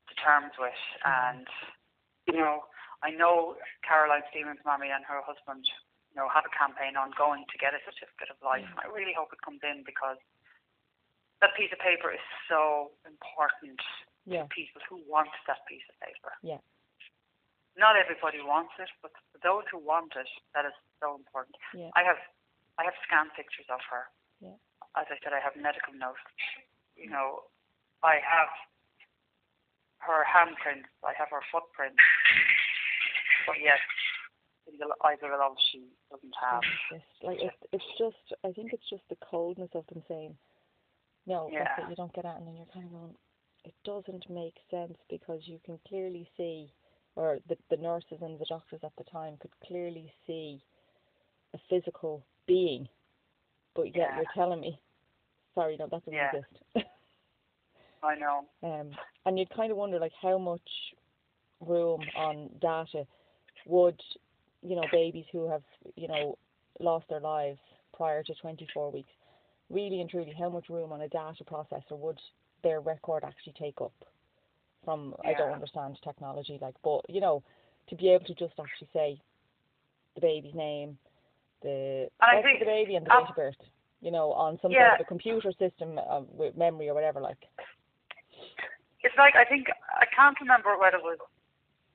[0.09, 1.39] to terms with, mm-hmm.
[1.39, 1.47] and
[2.27, 2.67] you know
[3.03, 5.69] I know Caroline Stevens' mommy and her husband,
[6.11, 9.13] you know, have a campaign ongoing to get a certificate of life, and I really
[9.13, 10.17] hope it comes in because
[11.45, 13.81] that piece of paper is so important
[14.25, 16.33] yeah, to people who want that piece of paper.
[16.41, 16.63] Yeah.
[17.77, 21.61] Not everybody wants it, but for those who want it, that is so important.
[21.77, 22.17] yeah, I have
[22.81, 24.09] I have scanned pictures of her.
[24.41, 24.57] Yeah.
[24.97, 26.25] As I said, I have medical notes.
[26.97, 27.45] You know,
[28.01, 28.49] I have
[29.99, 30.91] her handprints.
[31.05, 32.01] I have her footprints.
[33.47, 33.79] But yes,
[35.05, 36.63] eyes of law, she doesn't have.
[36.91, 40.37] It's just, like it's it's just I think it's just the coldness of them saying
[41.27, 41.85] no, that's Yeah.
[41.85, 43.15] it, you don't get at, and then you're kind of going.
[43.65, 46.73] It doesn't make sense because you can clearly see,
[47.17, 50.63] or the the nurses and the doctors at the time could clearly see
[51.55, 52.89] a physical being,
[53.75, 54.17] but yet Yeah.
[54.17, 54.81] you're telling me,
[55.55, 56.31] sorry, no, that doesn't Yeah.
[56.33, 56.87] exist.
[58.03, 58.45] I know.
[58.63, 58.91] Um,
[59.25, 60.61] and you'd kind of wonder like how much
[61.61, 63.07] room on data
[63.67, 64.01] would
[64.63, 65.63] you know babies who have
[65.97, 66.37] you know
[66.81, 67.59] lost their lives
[67.97, 69.09] prior to 24 weeks
[69.71, 72.19] really and truly how much room on a data processor would
[72.63, 73.93] their record actually take up
[74.85, 77.43] from I don't understand technology like but you know
[77.89, 79.19] to be able to just actually say
[80.15, 80.99] the baby's name
[81.63, 83.55] the And I of think- the baby and the date of birth
[84.03, 84.91] you know on some Yeah.
[84.91, 87.39] sort of a computer system uh, with memory or whatever like
[89.07, 91.23] It's like I think I can't remember whether it was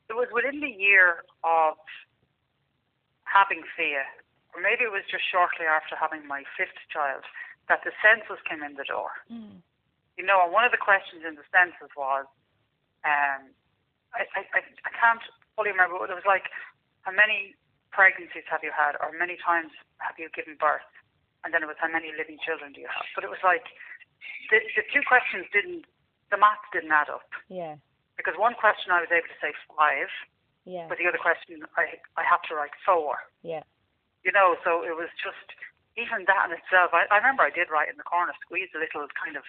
[0.07, 1.75] it was within the year of
[3.27, 4.07] having Fia,
[4.55, 7.27] or maybe it was just shortly after having my fifth child
[7.67, 9.11] that the census came in the door.
[10.19, 12.27] You know, and one of the questions in the census was,
[13.07, 13.55] um,
[14.11, 15.23] I, I, I I can't
[15.55, 16.51] fully remember, but it was like,
[17.07, 17.55] how many
[17.95, 19.71] pregnancies have you had, or many times
[20.03, 20.87] have you given birth?
[21.43, 23.07] And then it was, how many living children do you have?
[23.15, 23.63] But it was like,
[24.51, 25.87] the, the two questions didn't,
[26.31, 27.27] the maths didn't add up.
[27.51, 27.75] yeah
[28.17, 30.09] Because one question I was able to say five,
[30.65, 33.19] yeah but the other question I, I had to write four.
[33.43, 33.63] yeah
[34.23, 35.47] You know, so it was just,
[35.99, 38.79] even that in itself, I, I remember I did write in the corner, squeeze a
[38.79, 39.43] little kind of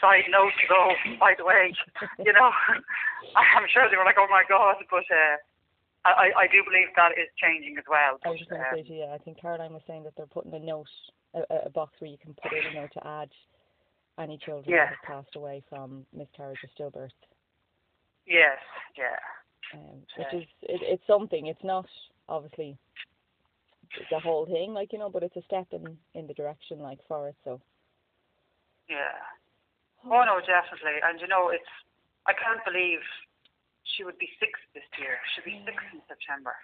[0.00, 0.82] side note to go,
[1.24, 1.72] by the way,
[2.26, 2.50] you know,
[3.36, 5.36] I'm sure they were like, oh my God, but uh,
[6.04, 8.16] I, I do believe that is changing as well.
[8.24, 10.16] I was just going to um, say to you, I think Caroline was saying that
[10.16, 10.88] they're putting a note,
[11.36, 13.28] a, a box where you can put in a note to add
[14.20, 14.84] any children Yeah.
[14.84, 17.10] that have passed away from miscarriage or stillbirth,
[18.26, 18.58] Yes,
[18.96, 19.18] yeah.
[19.72, 20.38] um, which Yeah.
[20.40, 21.46] is it, it's something.
[21.46, 21.88] It's not
[22.28, 22.78] obviously
[24.10, 27.02] the whole thing, like you know, but it's a step in in the direction, like
[27.08, 27.36] for it.
[27.44, 27.60] So.
[28.88, 29.18] Yeah.
[30.04, 31.00] Oh no, definitely.
[31.02, 31.68] And you know, it's
[32.26, 33.00] I can't believe
[33.84, 35.18] she would be six this year.
[35.34, 36.54] She'll be six in September.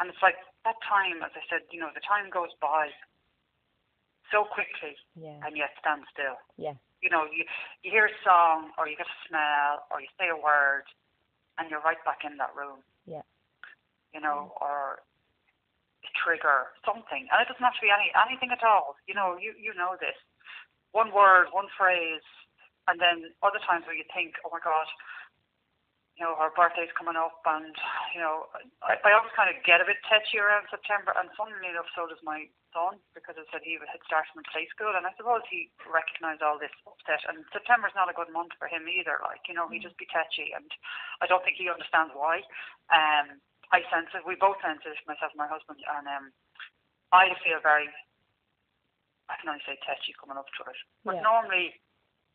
[0.00, 2.90] And it's like that time, as I said, you know, the time goes by
[4.32, 5.40] so quickly Yeah.
[5.44, 6.36] and yet stands still.
[6.56, 6.74] Yeah.
[7.02, 7.44] You know, you
[7.84, 10.84] you hear a song or you get a smell or you say a word
[11.58, 12.80] and you're right back in that room.
[13.04, 13.22] Yeah.
[14.14, 15.02] You know, or
[16.04, 17.28] a trigger, something.
[17.28, 18.96] And it doesn't have to be any anything at all.
[19.06, 20.16] You know, you you know this.
[20.92, 22.24] One word, one phrase,
[22.88, 24.86] and then other times where you think, oh my God,
[26.14, 27.74] you know, her birthday's coming up, and
[28.14, 28.46] you know,
[28.86, 32.06] I, I always kind of get a bit touchy around September, and funnily enough, so
[32.06, 35.42] does my son, because I said he had started in play school, and I suppose
[35.50, 37.26] he recognised all this upset.
[37.26, 39.18] And September's not a good month for him either.
[39.26, 40.70] Like, you know, he just be touchy, and
[41.18, 42.46] I don't think he understands why.
[42.94, 43.42] Um,
[43.74, 44.22] I sense it.
[44.22, 46.30] We both sense it, myself and my husband, and um,
[47.10, 47.90] I feel very.
[49.26, 51.26] I can only say touchy coming up to it, but Yeah.
[51.26, 51.80] normally,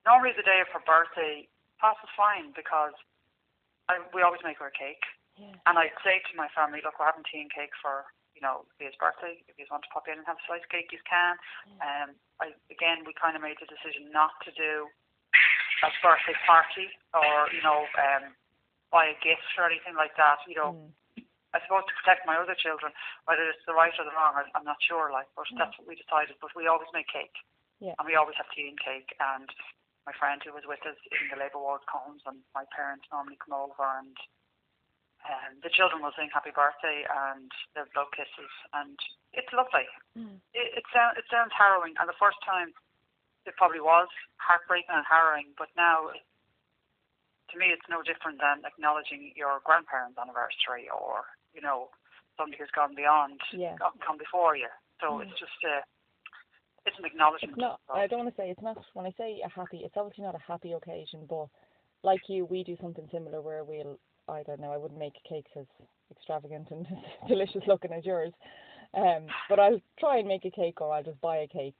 [0.03, 1.47] normally the day of her birthday
[1.79, 2.97] passes fine because
[3.89, 5.01] I, we always make her a cake.
[5.35, 5.55] Yeah.
[5.65, 8.05] And I'd say to my family, look, we're having tea and cake for,
[8.37, 9.41] you know, his birthday.
[9.49, 11.35] If you want to pop in and have a slice of cake, you can.
[11.81, 14.87] Um, I, again, we kind of made the decision not to do
[15.81, 18.35] a birthday party or, you know, um,
[18.91, 20.43] buy a gift or anything like that.
[20.45, 20.91] You know, Mm.
[21.49, 22.93] I suppose to protect my other children,
[23.25, 25.89] whether it's the right or the wrong, I, I'm not sure, like, but that's what
[25.89, 26.37] we decided.
[26.37, 27.33] But we always make cake.
[27.81, 27.97] Yeah.
[27.97, 29.15] And we always have tea and cake.
[29.17, 29.49] And
[30.09, 33.37] my friend who was with us in the labour ward comes, and my parents normally
[33.37, 34.17] come over, and
[35.21, 38.97] um, the children will sing happy birthday and their blow kisses, and
[39.37, 39.85] it's lovely.
[40.17, 40.41] Mm.
[40.57, 42.73] It, it sounds it sounds harrowing, and the first time
[43.45, 44.09] it probably was
[44.41, 50.89] heartbreaking and harrowing, but now to me it's no different than acknowledging your grandparents' anniversary
[50.89, 51.93] or you know
[52.33, 53.77] somebody who's gone beyond, Yeah.
[53.77, 54.73] gone, gone before you.
[54.97, 55.29] So Mm.
[55.29, 55.85] it's just uh,
[56.85, 57.53] it's an acknowledgement.
[57.53, 57.79] It's not.
[57.93, 58.77] I don't want to say it's not.
[58.93, 61.25] When I say a happy, it's obviously not a happy occasion.
[61.29, 61.47] But
[62.03, 63.99] like you, we do something similar where we'll.
[64.27, 64.71] I don't know.
[64.71, 65.65] I wouldn't make cakes as
[66.11, 66.85] extravagant and
[67.27, 68.31] delicious looking as yours,
[68.93, 71.75] um, but I'll try and make a cake or I'll just buy a cake.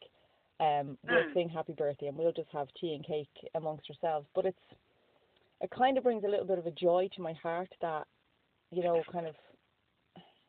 [0.60, 1.34] Um, we'll Mm.
[1.34, 4.28] sing happy birthday and we'll just have tea and cake amongst ourselves.
[4.36, 4.60] But it's
[5.62, 8.08] it kind of brings a little bit of a joy to my heart that
[8.72, 9.36] you know kind of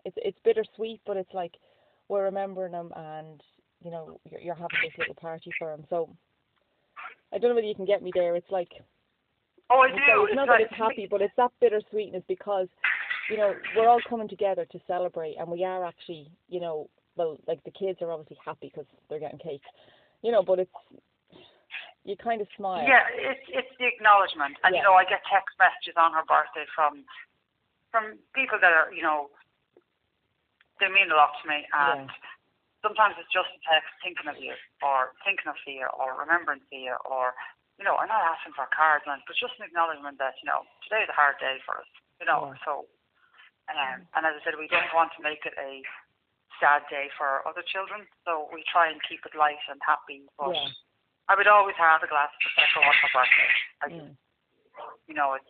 [0.04, 1.52] it's it's bittersweet, but it's like
[2.08, 3.40] we're remembering them and
[3.84, 5.84] you know you're, you're having this little party for him.
[5.90, 6.08] So
[7.32, 8.36] I don't know whether you can get me there.
[8.36, 8.68] It's like
[9.72, 10.20] Oh, I it's, do.
[10.20, 12.66] like- it's not like, that it's happy, but it's that bittersweetness because
[13.30, 17.38] you know we're all coming together to celebrate, and we are actually you know well
[17.46, 19.62] like the kids are obviously happy because they're getting cake,
[20.22, 20.70] you know, but it's
[22.02, 22.82] you kind of smile.
[22.82, 26.66] Yeah, it's it's the acknowledgement, and you know, I get text messages on her birthday
[26.74, 27.04] from
[27.92, 29.30] from people that are, you know,
[30.80, 32.08] they mean a lot to me, and
[32.84, 36.96] sometimes it's just a text thinking of you, or thinking of you, or remembering you,
[37.08, 37.32] or
[37.80, 40.68] you know, I'm not asking for cards, and but just an acknowledgement that you know
[40.84, 42.52] today's a hard day for us, you know.
[42.52, 42.60] Yeah.
[42.64, 42.72] So,
[43.72, 45.80] um, and as I said, we don't want to make it a
[46.60, 50.52] sad day for other children, so we try and keep it light and happy, but.
[50.56, 50.72] Yeah.
[51.30, 53.50] I would always have a glass of prosecco on her birthday.
[53.78, 54.16] I Mm.
[55.06, 55.46] you know, it's.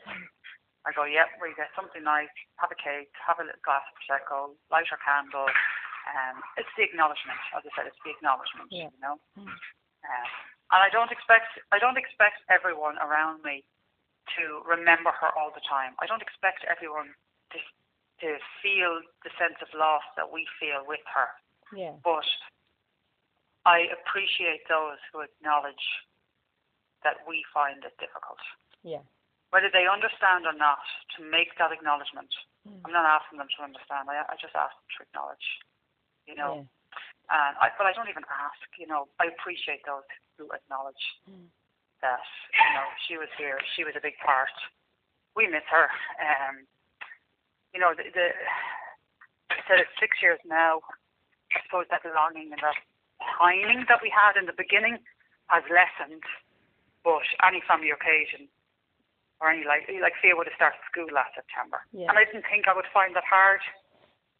[0.84, 3.96] I go, yep, we get something nice, have a cake, have a little glass of
[3.96, 5.48] prosecco, light her candle.
[6.10, 8.90] Um, it's the acknowledgement, as I said, it's the acknowledgement, Yeah.
[8.90, 9.16] you know.
[9.38, 9.46] Mm.
[9.46, 10.28] Um,
[10.74, 13.62] and I don't expect, I don't expect everyone around me
[14.38, 15.94] to remember her all the time.
[16.02, 17.14] I don't expect everyone
[17.54, 17.58] to
[18.20, 21.32] to feel the sense of loss that we feel with her
[21.72, 21.96] Yeah.
[22.04, 22.28] but
[23.64, 25.86] I appreciate those who acknowledge
[27.02, 28.40] that we find it difficult.
[28.82, 29.00] Yeah.
[29.50, 30.80] Whether they understand or not,
[31.16, 32.28] to make that acknowledgement.
[32.68, 32.80] Mm.
[32.84, 35.46] I'm not asking them to understand, I, I just ask them to acknowledge.
[36.30, 37.34] You know, Yeah.
[37.34, 40.06] and I, but I don't even ask, you know, I appreciate those
[40.38, 41.50] who acknowledge Mm.
[42.02, 42.22] that,
[42.54, 44.50] you know, she was here, she was a big part.
[45.34, 45.90] We miss her.
[46.22, 46.66] Um,
[47.74, 48.26] you know, the, the
[49.50, 50.80] I said it's six years now.
[51.54, 52.78] I suppose that longing and that
[53.38, 54.98] pining that we had in the beginning
[55.50, 56.22] has lessened.
[57.02, 58.48] But any family occasion
[59.40, 61.82] or any like like Fia would have started school last September.
[61.92, 62.08] Yeah.
[62.10, 63.60] And I didn't think I would find that hard.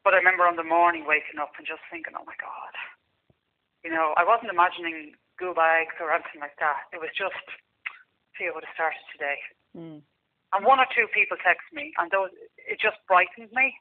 [0.03, 2.75] But I remember on the morning waking up and just thinking, Oh my God.
[3.85, 6.89] You know, I wasn't imagining school bags or anything like that.
[6.93, 7.41] It was just
[8.37, 9.41] Fia would have started today.
[9.73, 10.01] Mm.
[10.53, 13.73] And one or two people text me, and those it just brightened me.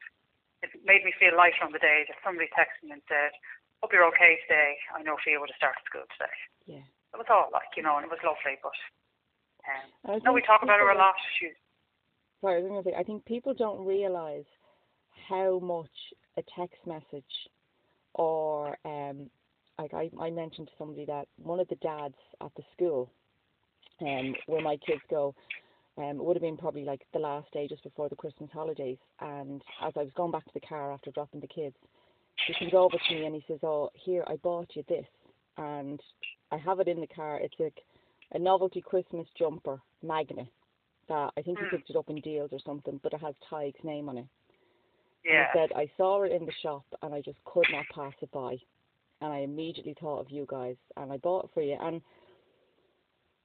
[0.63, 3.33] It made me feel lighter on the day that somebody texted me and said,
[3.81, 4.77] "Hope you're okay today.
[4.93, 6.37] I know Fia would have started school today."
[6.79, 6.85] Yeah.
[7.11, 8.61] It was all like you know, and it was lovely.
[8.61, 8.77] But
[10.07, 11.17] um, no, we talk about her a lot.
[11.41, 11.57] She's
[12.41, 14.47] Sorry, I was going to say, I think people don't realise
[15.29, 15.87] how much
[16.37, 17.23] a text message
[18.13, 19.29] or, um,
[19.77, 23.11] like I, I mentioned to somebody that one of the dads at the school,
[24.01, 25.35] um, where my kids go,
[25.97, 28.97] um, it would have been probably like the last day just before the Christmas holidays.
[29.19, 31.75] And as I was going back to the car after dropping the kids,
[32.47, 35.05] he comes over to me and he says, "Oh, here I bought you this,
[35.57, 36.01] and
[36.51, 37.37] I have it in the car.
[37.39, 37.83] It's like
[38.31, 40.47] a novelty Christmas jumper magnet
[41.09, 41.71] that I think he Mm.
[41.71, 44.27] picked it up in deals or something, but it has Tyke's name on it.
[45.23, 45.47] Yeah.
[45.53, 48.31] He said, I saw it in the shop and I just could not pass it
[48.31, 48.57] by.
[49.21, 51.77] And I immediately thought of you guys and I bought it for you.
[51.79, 52.01] And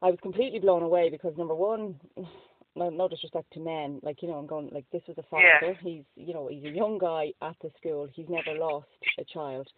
[0.03, 1.99] I was completely blown away because number one,
[2.77, 5.61] no, no disrespect to men, like, you know, I'm going, like, this was a Yeah.
[5.61, 5.79] father.
[5.83, 8.09] He's, you know, he's a young guy at the school.
[8.13, 8.87] He's never lost
[9.19, 9.69] a child,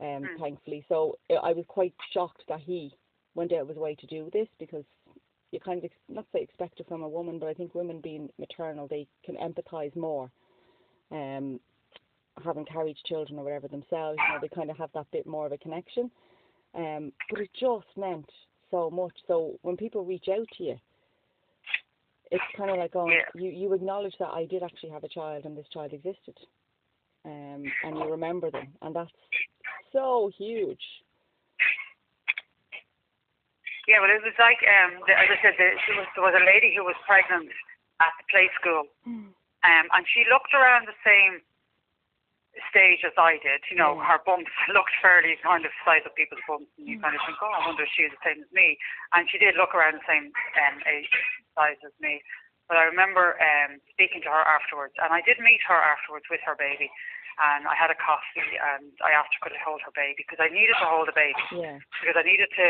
[0.00, 0.38] um, Mm.
[0.38, 0.84] thankfully.
[0.88, 2.94] So uh, I was quite shocked that he
[3.34, 4.84] went out of his way to do this because
[5.52, 8.00] you kind of ex- not say expect it from a woman, but I think women
[8.00, 10.30] being maternal, they can empathise more.
[11.10, 11.60] Um,
[12.44, 15.46] having carried children or whatever themselves, you know, they kind of have that bit more
[15.46, 16.10] of a connection.
[16.74, 18.28] Um, but it just meant
[18.70, 19.14] so much.
[19.26, 20.76] So when people reach out to you,
[22.30, 23.22] it's kind of like oh, Yeah.
[23.34, 26.36] you you acknowledge that I did actually have a child and this child existed,
[27.24, 29.10] um, and you remember them, and that's
[29.92, 30.82] so huge.
[33.86, 36.42] Yeah, well, it was like, um, the, as I said, the, was, there was a
[36.44, 37.46] lady who was pregnant
[38.02, 38.82] at the play school,
[39.66, 41.42] um, and she looked around the same
[42.72, 43.60] stage as I did.
[43.70, 44.06] You know, Yeah.
[44.08, 47.38] her bumps looked fairly kind of size of people's bumps, and you kind of think,
[47.42, 48.78] oh, I wonder if she's the same as me.
[49.12, 50.32] And she did look around the same
[50.64, 51.10] um, age
[51.54, 52.22] size as me.
[52.68, 56.40] But I remember um, speaking to her afterwards, and I did meet her afterwards with
[56.46, 56.90] her baby.
[57.36, 60.40] And I had a coffee, and I asked her could I hold her baby because
[60.40, 62.66] I needed to hold a baby Yeah, because I needed to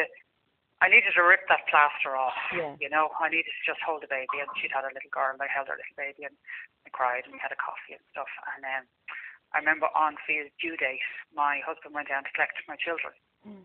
[0.84, 2.36] I needed to rip that plaster off.
[2.52, 2.76] Yeah.
[2.76, 5.32] You know, I needed to just hold the baby and she'd had a little girl
[5.32, 6.36] and I held her little baby and
[6.84, 8.84] I cried and we had a coffee and stuff and um
[9.56, 11.00] I remember on Fia's due date
[11.32, 13.16] my husband went down to collect my children.
[13.48, 13.64] Mm.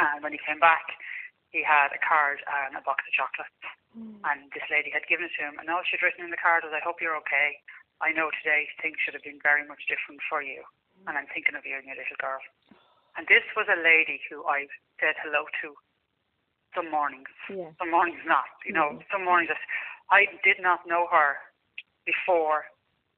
[0.00, 0.96] And when he came back
[1.52, 3.52] he had a card and a box of chocolates
[3.96, 4.20] Mm.
[4.28, 6.60] and this lady had given it to him and all she'd written in the card
[6.68, 7.56] was I hope you're okay.
[8.04, 10.60] I know today things should have been very much different for you
[11.08, 12.40] and I'm thinking of you and your little girl.
[13.16, 14.68] And this was a lady who I
[15.00, 15.72] said hello to
[16.76, 17.32] some mornings.
[17.48, 18.44] yeah, Some mornings not.
[18.68, 19.08] You know, Mhm.
[19.10, 19.50] some mornings
[20.12, 21.40] I did not know her
[22.04, 22.66] before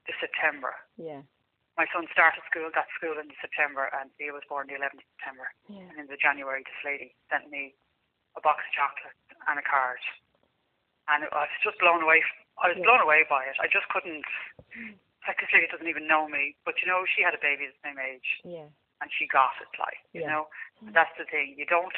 [0.07, 0.73] the September.
[0.97, 1.21] yeah,
[1.77, 5.07] My son started school, that school in September, and he was born the 11th of
[5.15, 5.51] September.
[5.69, 7.75] yeah, And in the January, this lady sent me
[8.35, 9.99] a box of chocolates and a card.
[11.07, 12.23] And I was just blown away.
[12.57, 12.83] I was Yeah.
[12.83, 13.55] blown away by it.
[13.59, 14.25] I just couldn't.
[15.27, 17.77] Like this lady doesn't even know me, but you know, she had a baby the
[17.83, 18.67] same age, yeah,
[19.01, 19.67] and she got it.
[19.79, 20.27] Like you Yeah.
[20.31, 20.49] know,
[20.81, 21.53] and that's the thing.
[21.57, 21.95] You don't.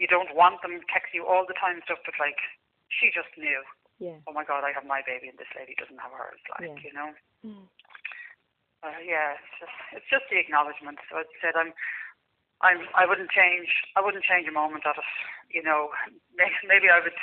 [0.00, 2.40] You don't want them texting you all the time and stuff, but like
[2.88, 3.60] she just knew.
[4.00, 6.40] yeah, Oh my God, I have my baby, and this lady doesn't have hers.
[6.56, 6.80] Like Yeah.
[6.80, 7.10] you know.
[7.44, 7.66] Mm.
[8.80, 10.96] Uh, yeah, it's just it's just the acknowledgement.
[11.12, 11.76] So as I said, I'm
[12.64, 15.10] I'm I wouldn't change I wouldn't change a moment of it.
[15.52, 15.92] You know,
[16.40, 17.16] maybe, maybe I would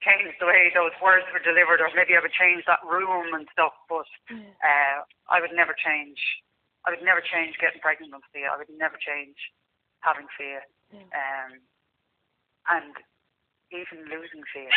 [0.00, 3.44] change the way those words were delivered, or maybe I would change that room and
[3.52, 3.76] stuff.
[3.88, 4.08] But
[4.64, 6.16] uh, I would never change.
[6.88, 8.48] I would never change getting pregnant with Fia.
[8.48, 9.36] I would never change
[10.00, 10.64] having Fia.
[10.92, 11.10] Yeah.
[11.10, 11.60] Um,
[12.70, 12.94] and
[13.70, 14.70] even losing Fia,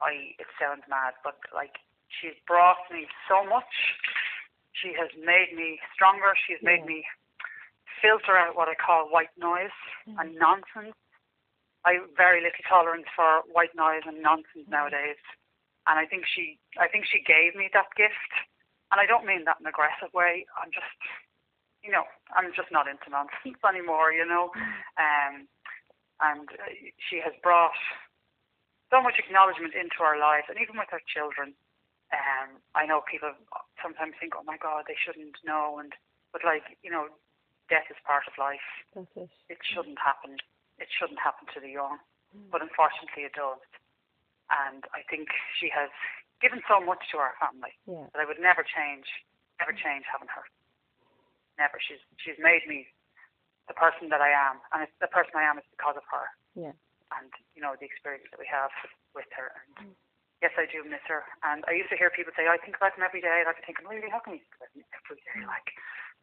[0.00, 1.76] I it sounds mad, but like
[2.08, 3.72] she's brought me so much.
[4.72, 6.32] She has made me stronger.
[6.46, 7.02] She's made Yeah.
[7.02, 7.04] me
[8.00, 9.74] filter out what I call white noise
[10.06, 10.94] and nonsense.
[11.84, 15.18] I have very little tolerance for white noise and nonsense nowadays,
[15.86, 18.32] and I think she, I think she gave me that gift,
[18.92, 20.44] and I don't mean that in an aggressive way.
[20.60, 20.98] I'm just,
[21.88, 22.04] you know,
[22.36, 24.12] I'm just not into nonsense anymore.
[24.12, 24.52] You know,
[25.00, 25.48] um,
[26.20, 26.68] and uh,
[27.00, 27.72] she has brought
[28.92, 31.56] so much acknowledgement into our lives, and even with our children.
[32.08, 33.32] Um, I know people
[33.80, 35.92] sometimes think, "Oh my God, they shouldn't know," and
[36.32, 37.08] but like you know,
[37.72, 38.64] death is part of life.
[38.92, 39.32] that's it.
[39.48, 40.36] It shouldn't happen.
[40.80, 42.00] It shouldn't happen to the young,
[42.52, 43.60] but unfortunately it does.
[44.48, 45.28] And I think
[45.60, 45.92] she has
[46.40, 49.04] given so much to our family Yeah, that I would never change,
[49.60, 50.48] never change having her.
[51.58, 51.82] Never.
[51.82, 52.86] She's she's made me
[53.66, 56.30] the person that I am, and it's the person I am is because of her
[56.58, 56.74] yeah,
[57.14, 58.70] and you know the experience that we have
[59.14, 59.50] with her.
[59.78, 59.94] And mm.
[60.42, 61.22] yes, I do miss her.
[61.46, 63.46] And I used to hear people say, oh, "I think about them every day," and
[63.46, 64.10] I'd be thinking, "Really?
[64.10, 65.68] How can you think about them every day?" Like,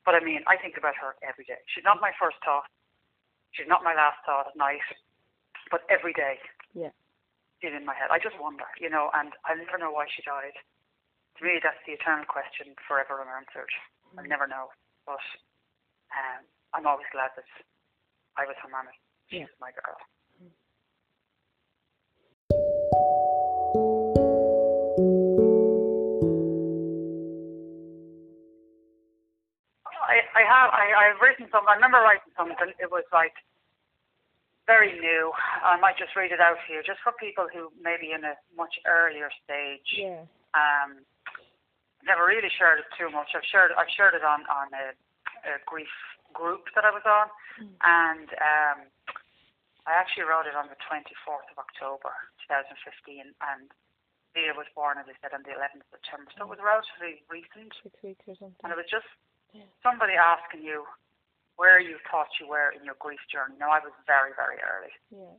[0.04, 1.60] but I mean, I think about her every day.
[1.72, 2.68] She's not my first thought.
[3.56, 4.84] She's not my last thought at night.
[5.74, 6.38] But every day,
[6.78, 6.94] yeah,
[7.66, 8.14] is in my head.
[8.14, 10.54] I just wonder, you know, and I never know why she died.
[11.40, 13.72] To me, that's the eternal question, forever unanswered.
[14.14, 14.30] I mm.
[14.30, 14.70] never know,
[15.06, 15.22] but
[16.14, 16.42] um,
[16.74, 17.46] I'm always glad that
[18.38, 18.94] I was her mammy.
[19.30, 19.46] She's Yeah.
[19.62, 19.98] my girl.
[29.86, 33.34] I, I have I, I've written some I remember writing something it was like
[34.68, 35.32] very new
[35.64, 38.34] I might just read it out here just for people who may be in a
[38.58, 40.26] much earlier stage Yeah.
[40.54, 41.02] um
[42.06, 44.94] never really shared it too much I've shared I've shared it on on a,
[45.50, 45.92] a grief
[46.34, 47.28] group that I was on
[47.82, 48.78] and um
[49.86, 52.10] I actually wrote it on the 24th of October
[52.50, 53.70] 2015 and
[54.34, 57.22] Fia was born as I said on the 11th of September so it was relatively
[57.30, 58.62] recent Six weeks or something.
[58.66, 59.08] and it was just
[59.56, 59.64] Yeah.
[59.82, 60.84] somebody asking you
[61.56, 63.56] where you thought you were in your grief journey.
[63.56, 64.92] Now, I was very, very early.
[65.08, 65.32] Yeah.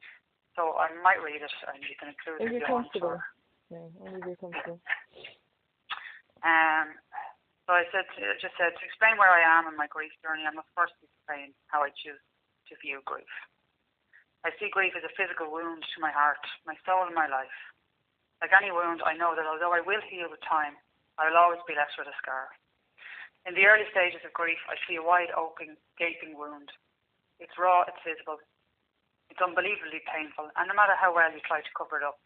[0.57, 3.21] So I might read it and you can include If it if you're comfortable.
[3.21, 3.25] Or,
[3.69, 3.85] Yeah.
[4.01, 4.81] Only if you're comfortable.
[6.45, 6.97] um,
[7.64, 10.47] so I said, to, just said, to explain where I am in my grief journey,
[10.47, 12.20] I must first explain how I choose
[12.70, 13.30] to view grief.
[14.47, 17.59] I see grief as a physical wound to my heart, my soul, and my life.
[18.39, 20.78] Like any wound, I know that although I will heal with time,
[21.18, 22.53] I will always be left with a scar.
[23.49, 26.70] In the early stages of grief, I see a wide open, gaping wound.
[27.43, 28.39] It's raw, it's visible,
[29.30, 32.18] it's unbelievably painful, and no matter how well you try to cover it up,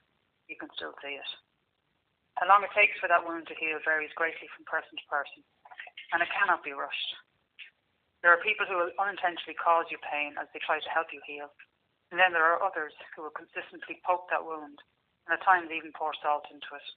[0.46, 1.30] you can still see it.
[2.40, 5.44] How long it takes for that wound to heal varies greatly from person to person,
[6.16, 7.12] and it cannot be rushed.
[8.24, 11.20] There are people who will unintentionally cause you pain as they try to help you
[11.28, 11.52] heal,
[12.08, 14.80] and then there are others who will consistently poke that wound,
[15.28, 16.88] and at times even pour salt into it.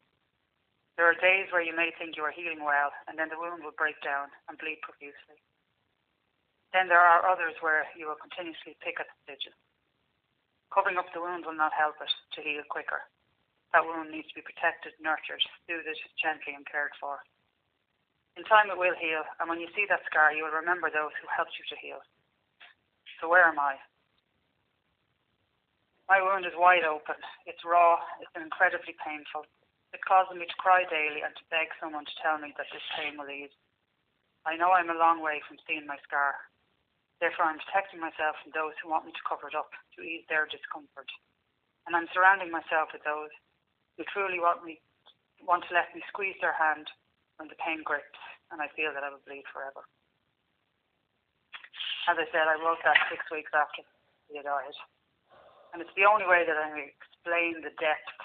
[0.95, 3.67] There are days where you may think you are healing well, and then the wound
[3.67, 5.43] will break down and bleed profusely.
[6.71, 9.57] Then there are others where you will continuously pick at the stitches.
[10.71, 13.03] Covering up the wound will not help it to heal quicker.
[13.73, 17.25] That wound needs to be protected, nurtured, soothed gently, and cared for.
[18.37, 21.13] In time it will heal, and when you see that scar, you will remember those
[21.17, 22.01] who helped you to heal.
[23.21, 23.81] So where am I?
[26.09, 27.17] My wound is wide open.
[27.49, 27.97] It's raw.
[28.21, 29.49] It's incredibly painful.
[29.93, 32.85] It causes me to cry daily and to beg someone to tell me that this
[32.97, 33.53] pain will ease.
[34.45, 36.35] I know I'm a long way from seeing my scar.
[37.21, 40.25] Therefore, I'm protecting myself from those who want me to cover it up to ease
[40.27, 41.07] their discomfort.
[41.87, 43.31] And I'm surrounding myself with those
[43.97, 44.81] who truly want me
[45.43, 46.87] want to let me squeeze their hand
[47.35, 49.83] when the pain grips and I feel that I will bleed forever.
[52.07, 53.83] As I said, I wrote that six weeks after
[54.27, 54.77] he had died.
[55.71, 58.19] And it's the only way that I can explain the depth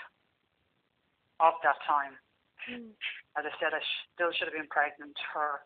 [1.40, 2.18] of that time.
[2.66, 2.92] Hmm.
[3.38, 3.80] As I said, I
[4.12, 5.16] still should have been pregnant.
[5.32, 5.64] Her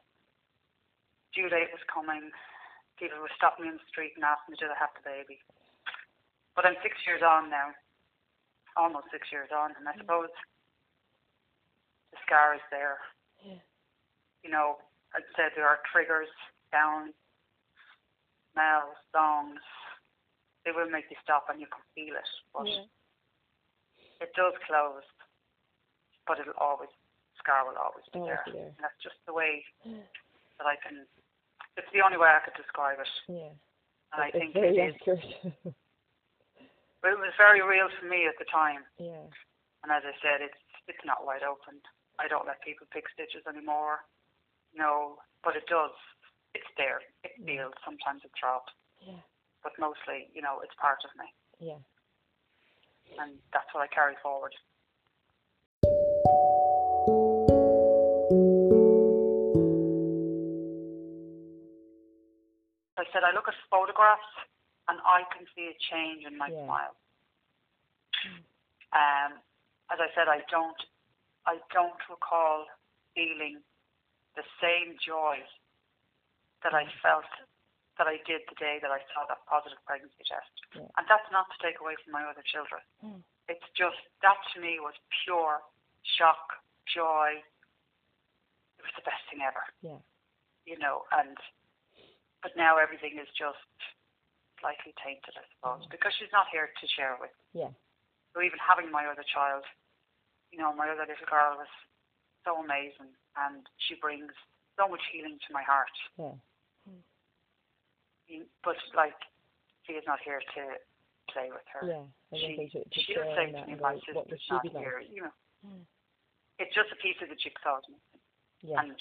[1.34, 2.30] due date was coming.
[3.00, 5.40] People were stopping me in the street and asking me, did I have the baby?
[6.54, 7.72] But I'm six years on now.
[8.76, 9.72] Almost six years on.
[9.78, 10.32] And I suppose
[12.12, 12.98] the scar is there.
[13.44, 13.60] Yeah.
[14.44, 14.78] You know,
[15.16, 16.28] as I said, there are triggers,
[16.72, 17.12] sounds,
[18.52, 19.60] smells, songs.
[20.64, 22.30] They will make you stop and you can feel it.
[22.54, 22.86] But Yeah.
[24.24, 25.04] it does close.
[26.26, 26.90] But it'll always,
[27.38, 28.44] scar will always be Always there.
[28.46, 28.66] be there.
[28.72, 31.06] And that's just the way that I can,
[31.76, 33.08] it's the only way I could describe it.
[33.28, 33.52] Yeah.
[34.14, 35.74] And I think very it is, accurate.
[37.02, 38.86] but it was very real for me at the time.
[38.96, 39.26] yeah.
[39.82, 41.82] And as I said, it's it's not wide open.
[42.22, 44.06] I don't let people pick stitches anymore.
[44.74, 45.90] No, but it does.
[46.54, 47.02] It's there.
[47.26, 47.46] It mm.
[47.46, 47.74] feels.
[47.84, 48.70] Sometimes it's dropped,
[49.02, 49.18] Yeah.
[49.66, 51.26] but mostly, you know, it's part of me,
[51.58, 51.82] Yeah.
[53.18, 54.54] and that's what I carry forward.
[62.98, 64.30] I said I look at photographs
[64.92, 66.68] and I can see a change in my Yeah.
[66.68, 66.94] smile.
[68.92, 69.40] Um,
[69.88, 70.76] as I said, I don't,
[71.48, 72.68] I don't recall
[73.16, 73.64] feeling
[74.36, 75.40] the same joy
[76.62, 77.24] that I felt
[77.96, 80.52] that I did the day that I saw that positive pregnancy test.
[80.76, 80.88] Yeah.
[80.96, 82.80] And that's not to take away from my other children.
[83.04, 83.22] Mm.
[83.48, 85.60] It's just that to me was pure
[86.16, 87.42] shock, joy.
[88.78, 90.00] It was the best thing ever, Yeah.
[90.64, 91.04] you know.
[91.12, 91.36] And
[92.42, 93.58] but now everything is just
[94.62, 97.34] slightly tainted, I suppose, because she's not here to share with.
[97.52, 97.74] Yeah.
[98.32, 99.66] So even having my other child,
[100.54, 101.68] you know, my other little girl was
[102.46, 104.30] so amazing, and she brings
[104.78, 105.92] so much healing to my heart.
[106.16, 106.38] Yeah.
[108.64, 109.18] But like,
[109.84, 110.62] she is not here to
[111.28, 111.82] play with her.
[111.84, 112.06] Yeah.
[112.32, 114.80] She, to, to she'll say to me, my sister's not like?
[114.80, 115.02] here.
[115.04, 115.86] You know, Mm.
[116.58, 117.78] it's just a piece of the jigsaw,
[118.66, 118.82] Yeah.
[118.82, 118.98] and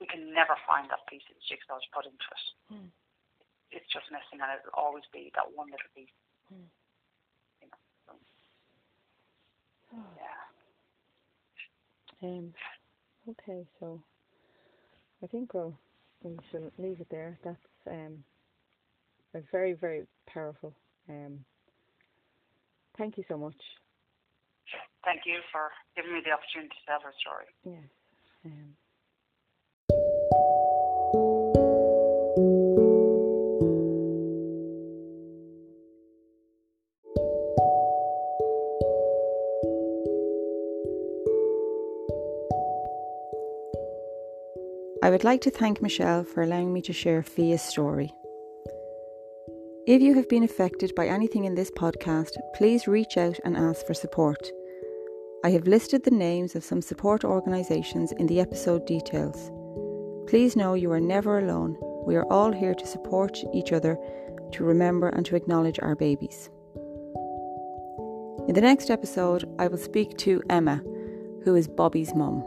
[0.00, 2.44] we can never find that piece of the jigsaw to put into it.
[2.72, 2.88] Mm.
[3.72, 6.12] It's just missing, and it'll always be that one little piece.
[6.52, 6.68] Mm.
[7.62, 8.12] You know, so.
[10.16, 10.42] Yeah.
[12.28, 12.54] Um,
[13.28, 14.00] okay, so
[15.22, 15.76] I think we'll
[16.22, 17.38] we shall leave it there.
[17.44, 17.58] That's
[17.90, 18.24] um,
[19.34, 20.72] a very very powerful.
[21.08, 21.44] Um,
[22.96, 23.56] thank you so much.
[25.04, 27.46] Thank you for giving me the opportunity to tell her story.
[27.64, 27.90] Yes.
[28.44, 28.76] Um,
[45.12, 48.14] would like to thank Michelle for allowing me to share Fia's story.
[49.86, 53.84] If you have been affected by anything in this podcast, please reach out and ask
[53.84, 54.50] for support.
[55.44, 59.50] I have listed the names of some support organisations in the episode details.
[60.28, 61.76] Please know you are never alone.
[62.06, 63.98] We are all here to support each other,
[64.52, 66.48] to remember and to acknowledge our babies.
[68.48, 70.76] In the next episode, I will speak to Emma,
[71.44, 72.42] who is Bobby's mum.